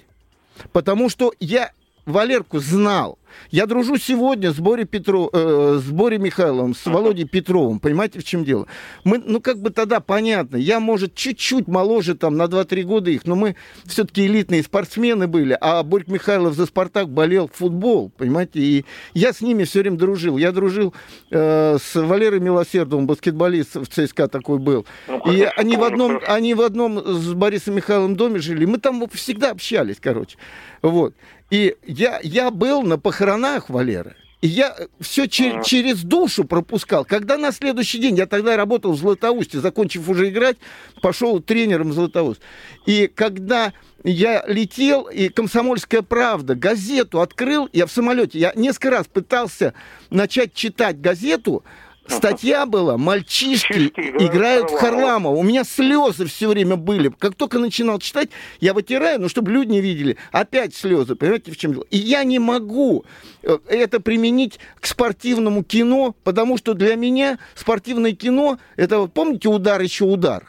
потому 0.72 1.08
что 1.08 1.32
я 1.40 1.72
Валерку 2.06 2.58
знал. 2.58 3.18
Я 3.50 3.66
дружу 3.66 3.96
сегодня 3.96 4.52
с 4.52 4.56
Борей, 4.56 4.84
Петро, 4.84 5.30
э, 5.32 5.80
с 5.80 5.90
Борей 5.90 6.18
Михайловым, 6.18 6.74
с 6.74 6.84
Володей 6.86 7.26
Петровым. 7.26 7.80
Понимаете, 7.80 8.18
в 8.18 8.24
чем 8.24 8.44
дело? 8.44 8.66
Мы, 9.04 9.18
ну, 9.24 9.40
как 9.40 9.58
бы 9.58 9.70
тогда 9.70 10.00
понятно. 10.00 10.56
Я, 10.56 10.80
может, 10.80 11.14
чуть-чуть 11.14 11.68
моложе, 11.68 12.14
там, 12.14 12.36
на 12.36 12.44
2-3 12.44 12.82
года 12.82 13.10
их, 13.10 13.26
но 13.26 13.34
мы 13.34 13.56
все-таки 13.84 14.26
элитные 14.26 14.62
спортсмены 14.62 15.26
были. 15.26 15.56
А 15.60 15.82
Борь 15.82 16.04
Михайлов 16.06 16.54
за 16.54 16.66
«Спартак» 16.66 17.08
болел 17.08 17.48
в 17.48 17.56
футбол, 17.56 18.10
понимаете? 18.16 18.60
И 18.60 18.84
я 19.14 19.32
с 19.32 19.40
ними 19.40 19.64
все 19.64 19.80
время 19.80 19.96
дружил. 19.96 20.36
Я 20.36 20.52
дружил 20.52 20.94
э, 21.30 21.78
с 21.80 21.94
Валерой 21.94 22.40
Милосердовым, 22.40 23.06
баскетболист 23.06 23.76
в 23.76 23.86
ЦСКА 23.86 24.28
такой 24.28 24.58
был. 24.58 24.86
Ну, 25.08 25.32
и 25.32 25.42
они 25.56 25.76
в, 25.76 25.84
одном, 25.84 26.20
они 26.26 26.54
в 26.54 26.60
одном 26.62 26.98
с 26.98 27.32
Борисом 27.32 27.74
Михайловым 27.74 28.16
доме 28.16 28.38
жили. 28.38 28.64
Мы 28.64 28.78
там 28.78 29.08
всегда 29.12 29.50
общались, 29.50 29.96
короче. 30.00 30.36
Вот. 30.82 31.14
И 31.50 31.76
я, 31.86 32.20
я 32.22 32.50
был 32.50 32.82
на 32.82 32.98
похоронах 32.98 33.68
Валеры. 33.68 34.16
И 34.40 34.46
я 34.46 34.74
все 35.00 35.24
чер- 35.24 35.62
через 35.62 36.02
душу 36.02 36.44
пропускал. 36.44 37.04
Когда 37.04 37.36
на 37.36 37.52
следующий 37.52 37.98
день, 37.98 38.16
я 38.16 38.26
тогда 38.26 38.56
работал 38.56 38.92
в 38.92 38.98
Златоусте, 38.98 39.60
закончив 39.60 40.08
уже 40.08 40.30
играть, 40.30 40.56
пошел 41.02 41.40
тренером 41.40 41.90
в 41.90 41.92
Златоуст. 41.92 42.40
И 42.86 43.10
когда 43.14 43.74
я 44.02 44.42
летел, 44.46 45.02
и 45.02 45.28
«Комсомольская 45.28 46.00
правда», 46.00 46.54
газету 46.54 47.20
открыл, 47.20 47.68
я 47.74 47.84
в 47.84 47.92
самолете, 47.92 48.38
я 48.38 48.52
несколько 48.56 48.90
раз 48.90 49.06
пытался 49.06 49.74
начать 50.08 50.54
читать 50.54 51.02
газету, 51.02 51.62
Статья 52.10 52.66
была, 52.66 52.98
мальчишки 52.98 53.92
играют 54.22 54.70
в 54.70 54.74
Харламова. 54.74 55.34
У 55.34 55.42
меня 55.42 55.64
слезы 55.64 56.26
все 56.26 56.48
время 56.48 56.76
были. 56.76 57.12
Как 57.18 57.34
только 57.34 57.58
начинал 57.58 57.98
читать, 57.98 58.30
я 58.60 58.74
вытираю, 58.74 59.20
ну, 59.20 59.28
чтобы 59.28 59.50
люди 59.50 59.70
не 59.70 59.80
видели. 59.80 60.16
Опять 60.32 60.74
слезы, 60.74 61.14
понимаете, 61.14 61.52
в 61.52 61.56
чем 61.56 61.72
дело? 61.72 61.84
И 61.90 61.96
я 61.96 62.24
не 62.24 62.38
могу 62.38 63.04
э, 63.42 63.58
это 63.68 64.00
применить 64.00 64.58
к 64.80 64.86
спортивному 64.86 65.62
кино, 65.64 66.14
потому 66.24 66.58
что 66.58 66.74
для 66.74 66.96
меня 66.96 67.38
спортивное 67.54 68.12
кино, 68.12 68.58
это, 68.76 69.06
помните, 69.06 69.48
удар 69.48 69.80
еще 69.80 70.04
удар? 70.04 70.44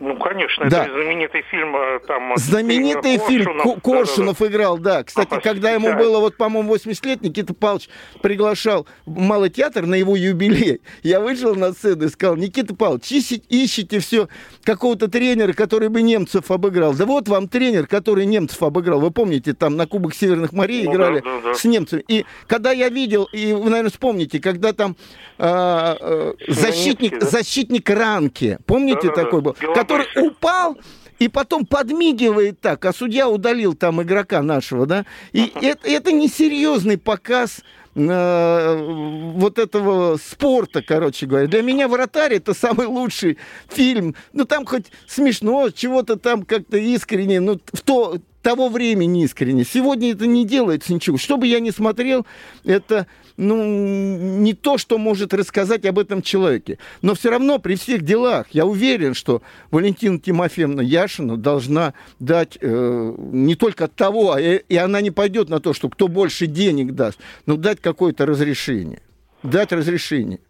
Ну, 0.00 0.16
конечно, 0.16 0.68
да. 0.68 0.84
это 0.84 0.94
знаменитый 0.94 1.42
фильм 1.42 1.76
э, 1.76 2.00
там... 2.06 2.32
Знаменитый 2.36 3.18
фильм 3.18 3.44
Коршунов, 3.44 3.82
Коршунов 3.82 4.38
да, 4.38 4.44
да, 4.44 4.50
играл, 4.50 4.78
да. 4.78 5.04
Кстати, 5.04 5.34
ага, 5.34 5.42
когда 5.42 5.70
ему 5.72 5.94
было, 5.94 6.20
вот, 6.20 6.36
по-моему, 6.38 6.70
80 6.70 7.04
лет, 7.04 7.22
Никита 7.22 7.52
Павлович 7.52 7.90
приглашал 8.22 8.86
в 9.04 9.18
Малый 9.18 9.50
театр 9.50 9.84
на 9.84 9.94
его 9.94 10.16
юбилей. 10.16 10.80
Я 11.02 11.20
вышел 11.20 11.54
на 11.54 11.72
сцену 11.72 12.06
и 12.06 12.08
сказал, 12.08 12.36
Никита 12.36 12.74
Павлович, 12.74 13.12
ищите, 13.12 13.44
ищите 13.50 13.98
все 14.00 14.28
какого-то 14.64 15.08
тренера, 15.08 15.52
который 15.52 15.90
бы 15.90 16.00
немцев 16.00 16.50
обыграл. 16.50 16.94
Да 16.94 17.04
вот 17.04 17.28
вам 17.28 17.48
тренер, 17.48 17.86
который 17.86 18.24
немцев 18.24 18.62
обыграл. 18.62 19.00
Вы 19.00 19.10
помните, 19.10 19.52
там 19.52 19.76
на 19.76 19.86
Кубок 19.86 20.14
Северных 20.14 20.52
морей 20.54 20.84
ну, 20.84 20.94
играли 20.94 21.20
да, 21.20 21.40
да, 21.42 21.48
да. 21.50 21.54
с 21.54 21.64
немцами. 21.64 22.02
И 22.08 22.24
когда 22.46 22.72
я 22.72 22.88
видел, 22.88 23.28
и 23.32 23.52
вы, 23.52 23.68
наверное, 23.68 23.90
вспомните, 23.90 24.40
когда 24.40 24.72
там 24.72 24.96
а, 25.38 25.96
э, 26.00 26.32
защитник, 26.48 27.18
да? 27.18 27.26
защитник 27.26 27.88
Ранки, 27.90 28.58
помните 28.66 29.08
да, 29.08 29.14
такой 29.14 29.42
да, 29.42 29.50
был? 29.50 29.74
Который 29.90 30.28
упал 30.28 30.78
и 31.18 31.28
потом 31.28 31.66
подмигивает 31.66 32.60
так, 32.60 32.84
а 32.84 32.92
судья 32.92 33.28
удалил 33.28 33.74
там 33.74 34.02
игрока 34.02 34.42
нашего, 34.42 34.86
да? 34.86 35.04
И 35.32 35.52
это, 35.60 35.86
это 35.86 36.12
несерьезный 36.12 36.96
показ 36.96 37.60
э, 37.94 39.32
вот 39.34 39.58
этого 39.58 40.16
спорта, 40.16 40.82
короче 40.82 41.26
говоря. 41.26 41.46
Для 41.46 41.62
меня 41.62 41.88
«Вратарь»— 41.88 42.34
это 42.34 42.54
самый 42.54 42.86
лучший 42.86 43.36
фильм. 43.68 44.14
Ну, 44.32 44.46
там 44.46 44.64
хоть 44.64 44.86
смешно, 45.06 45.68
чего-то 45.70 46.16
там 46.16 46.44
как-то 46.44 46.78
искренне, 46.78 47.40
ну, 47.40 47.60
в 47.70 47.82
то, 47.82 48.16
того 48.42 48.68
времени 48.68 49.24
искренне. 49.24 49.64
Сегодня 49.64 50.12
это 50.12 50.26
не 50.26 50.46
делается 50.46 50.94
ничего. 50.94 51.18
Что 51.18 51.36
бы 51.36 51.46
я 51.46 51.60
ни 51.60 51.70
смотрел, 51.70 52.24
это 52.64 53.06
ну, 53.40 53.64
не 53.64 54.52
то, 54.52 54.76
что 54.76 54.98
может 54.98 55.32
рассказать 55.32 55.86
об 55.86 55.98
этом 55.98 56.20
человеке. 56.20 56.78
Но 57.00 57.14
все 57.14 57.30
равно 57.30 57.58
при 57.58 57.74
всех 57.74 58.02
делах 58.02 58.46
я 58.50 58.66
уверен, 58.66 59.14
что 59.14 59.42
Валентина 59.70 60.18
Тимофеевна 60.18 60.82
Яшина 60.82 61.36
должна 61.36 61.94
дать 62.18 62.58
э, 62.60 63.14
не 63.18 63.54
только 63.54 63.88
того, 63.88 64.32
а 64.32 64.40
и, 64.40 64.58
и 64.68 64.76
она 64.76 65.00
не 65.00 65.10
пойдет 65.10 65.48
на 65.48 65.58
то, 65.58 65.72
что 65.72 65.88
кто 65.88 66.08
больше 66.08 66.46
денег 66.46 66.92
даст, 66.92 67.18
но 67.46 67.56
дать 67.56 67.80
какое-то 67.80 68.26
разрешение. 68.26 69.00
Дать 69.42 69.72
разрешение. 69.72 70.40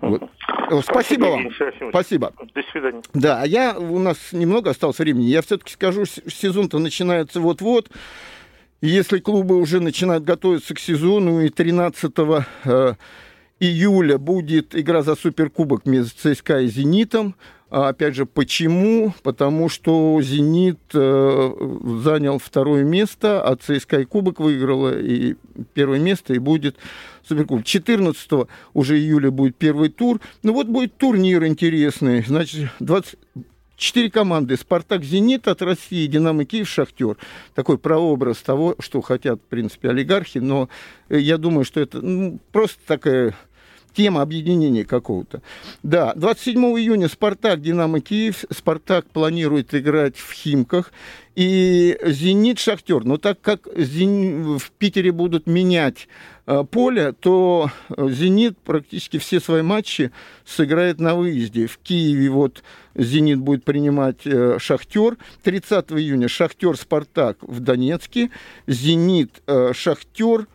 Вот. 0.00 0.22
Спасибо, 0.66 0.82
Спасибо 0.82 1.24
вам. 1.26 1.50
Спасибо. 1.90 2.32
До 2.54 2.62
свидания. 2.72 3.02
Да, 3.14 3.42
а 3.42 3.46
я, 3.46 3.78
у 3.78 3.98
нас 4.00 4.32
немного 4.32 4.70
осталось 4.70 4.98
времени. 4.98 5.26
Я 5.26 5.42
все-таки 5.42 5.72
скажу, 5.72 6.04
сезон-то 6.06 6.80
начинается 6.80 7.40
вот-вот. 7.40 7.88
Если 8.80 9.18
клубы 9.18 9.56
уже 9.56 9.80
начинают 9.80 10.24
готовиться 10.24 10.74
к 10.74 10.78
сезону, 10.78 11.40
и 11.40 11.48
13 11.48 12.12
э, 12.64 12.94
июля 13.58 14.18
будет 14.18 14.76
игра 14.76 15.02
за 15.02 15.16
Суперкубок 15.16 15.86
между 15.86 16.34
ЦСКА 16.34 16.60
и 16.60 16.68
«Зенитом», 16.68 17.34
А, 17.68 17.88
опять 17.88 18.14
же, 18.14 18.26
почему? 18.26 19.12
Потому 19.24 19.68
что 19.68 20.20
«Зенит» 20.22 20.78
э, 20.94 21.52
занял 22.04 22.38
второе 22.38 22.84
место, 22.84 23.42
а 23.42 23.56
ЦСКА 23.56 24.00
и 24.00 24.04
Кубок 24.04 24.38
выиграла, 24.38 24.96
и 24.96 25.34
первое 25.74 25.98
место, 25.98 26.32
и 26.34 26.38
будет 26.38 26.76
Суперкубок. 27.26 27.64
14 27.64 28.48
уже 28.72 28.98
июля 28.98 29.32
будет 29.32 29.56
первый 29.56 29.88
тур. 29.88 30.20
Ну 30.44 30.52
вот 30.52 30.68
будет 30.68 30.96
турнир 30.96 31.44
интересный. 31.44 32.22
Значит, 32.22 32.70
20, 32.78 33.16
Четыре 33.76 34.10
команды. 34.10 34.56
«Спартак», 34.56 35.04
«Зенит» 35.04 35.48
от 35.48 35.60
России, 35.60 36.06
«Динамо», 36.06 36.46
«Киев», 36.46 36.66
«Шахтер». 36.66 37.18
Такой 37.54 37.76
прообраз 37.76 38.38
того, 38.38 38.74
что 38.78 39.02
хотят, 39.02 39.38
в 39.38 39.44
принципе, 39.44 39.90
олигархи. 39.90 40.38
Но 40.38 40.70
э, 41.10 41.18
я 41.18 41.36
думаю, 41.36 41.64
что 41.66 41.80
это 41.80 42.00
ну, 42.00 42.40
просто 42.52 42.78
такая 42.86 43.34
тема 43.96 44.20
объединения 44.22 44.84
какого-то. 44.84 45.40
Да, 45.82 46.12
27 46.14 46.60
июня 46.78 47.08
«Спартак», 47.08 47.62
«Динамо», 47.62 48.00
«Киев». 48.00 48.44
«Спартак» 48.50 49.06
планирует 49.06 49.74
играть 49.74 50.16
в 50.18 50.32
«Химках». 50.32 50.92
И 51.34 51.98
«Зенит», 52.04 52.58
«Шахтер». 52.58 53.04
Но 53.04 53.16
так 53.16 53.40
как 53.40 53.66
в 53.66 54.70
Питере 54.78 55.12
будут 55.12 55.46
менять 55.46 56.08
э, 56.46 56.64
поле, 56.70 57.12
то 57.12 57.70
э, 57.88 58.08
«Зенит» 58.10 58.58
практически 58.58 59.18
все 59.18 59.40
свои 59.40 59.62
матчи 59.62 60.12
сыграет 60.44 61.00
на 61.00 61.14
выезде. 61.14 61.66
В 61.66 61.78
Киеве 61.78 62.28
вот 62.28 62.62
«Зенит» 62.94 63.38
будет 63.38 63.64
принимать 63.64 64.26
э, 64.26 64.58
«Шахтер». 64.58 65.16
30 65.42 65.92
июня 65.92 66.28
«Шахтер», 66.28 66.76
«Спартак» 66.76 67.38
в 67.40 67.60
Донецке. 67.60 68.30
«Зенит», 68.66 69.42
«Шахтер», 69.72 70.46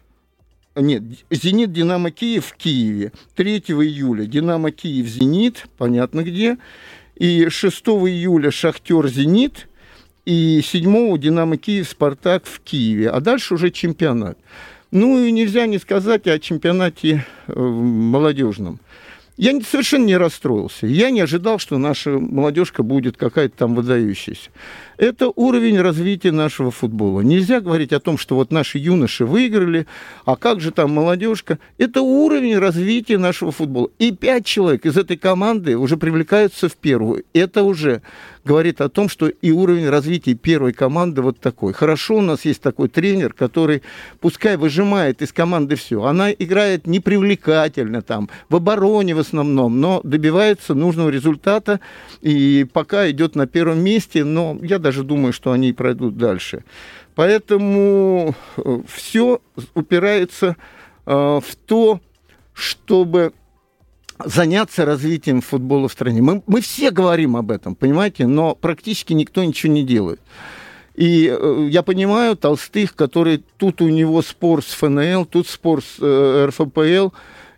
нет, 0.76 1.04
«Зенит», 1.30 1.74
«Динамо», 1.74 2.12
Киев 2.12 2.46
в 2.46 2.56
Киеве. 2.56 3.12
3 3.36 3.58
июля 3.58 4.26
«Динамо», 4.26 4.72
Киев, 4.72 5.08
«Зенит», 5.08 5.66
понятно 5.78 6.24
где. 6.24 6.58
И 7.16 7.50
6 7.50 7.88
июля 7.88 8.52
«Шахтер», 8.52 9.08
«Зенит». 9.08 9.68
И 10.26 10.62
7 10.64 11.18
«Динамо», 11.18 11.58
Киев, 11.58 11.90
«Спартак» 11.90 12.46
в 12.46 12.62
Киеве. 12.62 13.10
А 13.10 13.20
дальше 13.20 13.56
уже 13.56 13.70
чемпионат. 13.70 14.38
Ну 14.92 15.24
и 15.24 15.32
нельзя 15.32 15.66
не 15.66 15.78
сказать 15.78 16.28
о 16.28 16.40
чемпионате 16.40 17.26
э, 17.48 17.60
молодежном. 17.60 18.80
Я 19.42 19.60
совершенно 19.62 20.06
не 20.06 20.18
расстроился. 20.18 20.86
Я 20.86 21.10
не 21.10 21.22
ожидал, 21.22 21.58
что 21.58 21.80
наша 21.80 22.12
молодежка 22.12 22.84
будет 22.84 23.18
какая-то 23.18 23.58
там 23.58 23.74
выдающаяся. 23.74 24.52
Это 24.98 25.32
уровень 25.36 25.82
развития 25.82 26.32
нашего 26.32 26.70
футбола. 26.70 27.22
Нельзя 27.22 27.60
говорить 27.60 27.92
о 27.92 28.00
том, 28.00 28.20
что 28.20 28.36
вот 28.36 28.52
наши 28.52 28.78
юноши 28.78 29.26
выиграли, 29.26 29.88
а 30.26 30.36
как 30.36 30.62
же 30.62 30.70
там 30.70 30.92
молодежка. 30.92 31.58
Это 31.80 32.04
уровень 32.04 32.60
развития 32.60 33.18
нашего 33.18 33.52
футбола. 33.52 33.90
И 33.98 34.12
пять 34.12 34.46
человек 34.46 34.86
из 34.86 34.96
этой 34.96 35.18
команды 35.18 35.76
уже 35.76 35.98
привлекаются 35.98 36.70
в 36.70 36.76
первую. 36.76 37.24
Это 37.34 37.64
уже 37.64 38.04
говорит 38.44 38.82
о 38.82 38.90
том, 38.90 39.10
что 39.10 39.28
и 39.28 39.52
уровень 39.52 39.90
развития 39.90 40.34
первой 40.34 40.74
команды 40.74 41.22
вот 41.22 41.40
такой. 41.40 41.74
Хорошо 41.74 42.16
у 42.16 42.22
нас 42.22 42.46
есть 42.46 42.62
такой 42.62 42.90
тренер, 42.90 43.34
который, 43.34 43.84
пускай 44.20 44.58
выжимает 44.58 45.22
из 45.22 45.32
команды 45.32 45.76
все, 45.76 46.04
она 46.04 46.32
играет 46.32 46.88
непривлекательно 46.88 48.02
там, 48.02 48.30
в 48.50 48.56
обороне 48.56 49.16
в 49.16 49.20
основном, 49.20 49.80
но 49.80 50.02
добивается 50.04 50.74
нужного 50.74 51.10
результата 51.10 51.80
и 52.22 52.66
пока 52.72 53.10
идет 53.10 53.36
на 53.36 53.48
первом 53.48 53.80
месте, 53.80 54.24
но 54.24 54.58
я 54.62 54.80
даже 54.80 55.04
думаю, 55.04 55.34
что 55.34 55.52
они 55.52 55.74
пройдут 55.74 56.18
дальше. 56.18 56.64
Поэтому 57.16 58.36
э, 58.58 58.82
все 58.88 59.42
упирается 59.76 60.56
э, 61.06 61.12
в 61.14 61.56
то, 61.66 62.00
чтобы 62.54 63.34
заняться 64.26 64.86
развитием 64.86 65.42
футбола 65.42 65.88
в 65.88 65.92
стране. 65.92 66.22
Мы, 66.22 66.44
мы 66.48 66.62
все 66.62 66.92
говорим 66.92 67.36
об 67.36 67.52
этом, 67.52 67.76
понимаете, 67.76 68.28
но 68.28 68.56
практически 68.56 69.14
никто 69.14 69.44
ничего 69.44 69.74
не 69.74 69.84
делает. 69.84 70.22
И 70.96 71.28
э, 71.28 71.68
я 71.70 71.84
понимаю 71.84 72.36
Толстых, 72.36 72.96
который 72.96 73.44
тут 73.58 73.82
у 73.82 73.88
него 73.88 74.22
спор 74.22 74.64
с 74.64 74.74
ФНЛ, 74.74 75.26
тут 75.26 75.48
спор 75.48 75.82
с 75.82 75.98
э, 76.00 76.48
РФПЛ, 76.50 77.10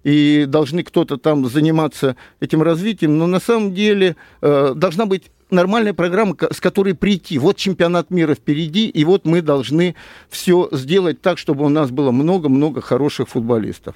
и 0.04 0.45
должны 0.47 0.84
кто-то 0.84 1.17
там 1.17 1.45
заниматься 1.47 2.15
этим 2.39 2.62
развитием, 2.62 3.17
но 3.17 3.26
на 3.26 3.39
самом 3.39 3.73
деле 3.73 4.15
э, 4.41 4.73
должна 4.76 5.06
быть 5.06 5.32
нормальная 5.54 5.94
программа, 5.94 6.36
с 6.52 6.60
которой 6.60 6.94
прийти. 6.94 7.38
Вот 7.38 7.58
чемпионат 7.58 8.10
мира 8.12 8.36
впереди, 8.36 8.88
и 8.88 9.06
вот 9.06 9.26
мы 9.26 9.42
должны 9.42 9.96
все 10.30 10.68
сделать 10.72 11.22
так, 11.22 11.38
чтобы 11.38 11.66
у 11.66 11.70
нас 11.70 11.92
было 11.92 12.12
много-много 12.12 12.82
хороших 12.82 13.30
футболистов. 13.30 13.96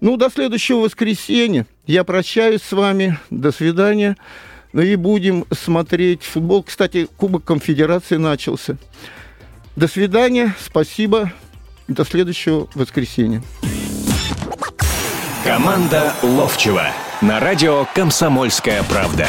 Ну, 0.00 0.16
до 0.16 0.30
следующего 0.30 0.80
воскресенья. 0.80 1.66
Я 1.86 2.04
прощаюсь 2.04 2.62
с 2.62 2.72
вами. 2.72 3.18
До 3.30 3.52
свидания. 3.52 4.16
Ну 4.72 4.82
и 4.82 4.96
будем 4.96 5.44
смотреть 5.52 6.22
футбол. 6.22 6.64
Кстати, 6.64 7.08
Кубок 7.16 7.44
Конфедерации 7.44 8.16
начался. 8.16 8.76
До 9.76 9.86
свидания. 9.86 10.54
Спасибо. 10.60 11.32
До 11.86 12.04
следующего 12.04 12.68
воскресенья. 12.74 13.42
Команда 15.44 16.14
Ловчева 16.22 16.86
на 17.20 17.38
радио 17.38 17.86
«Комсомольская 17.94 18.82
правда». 18.84 19.28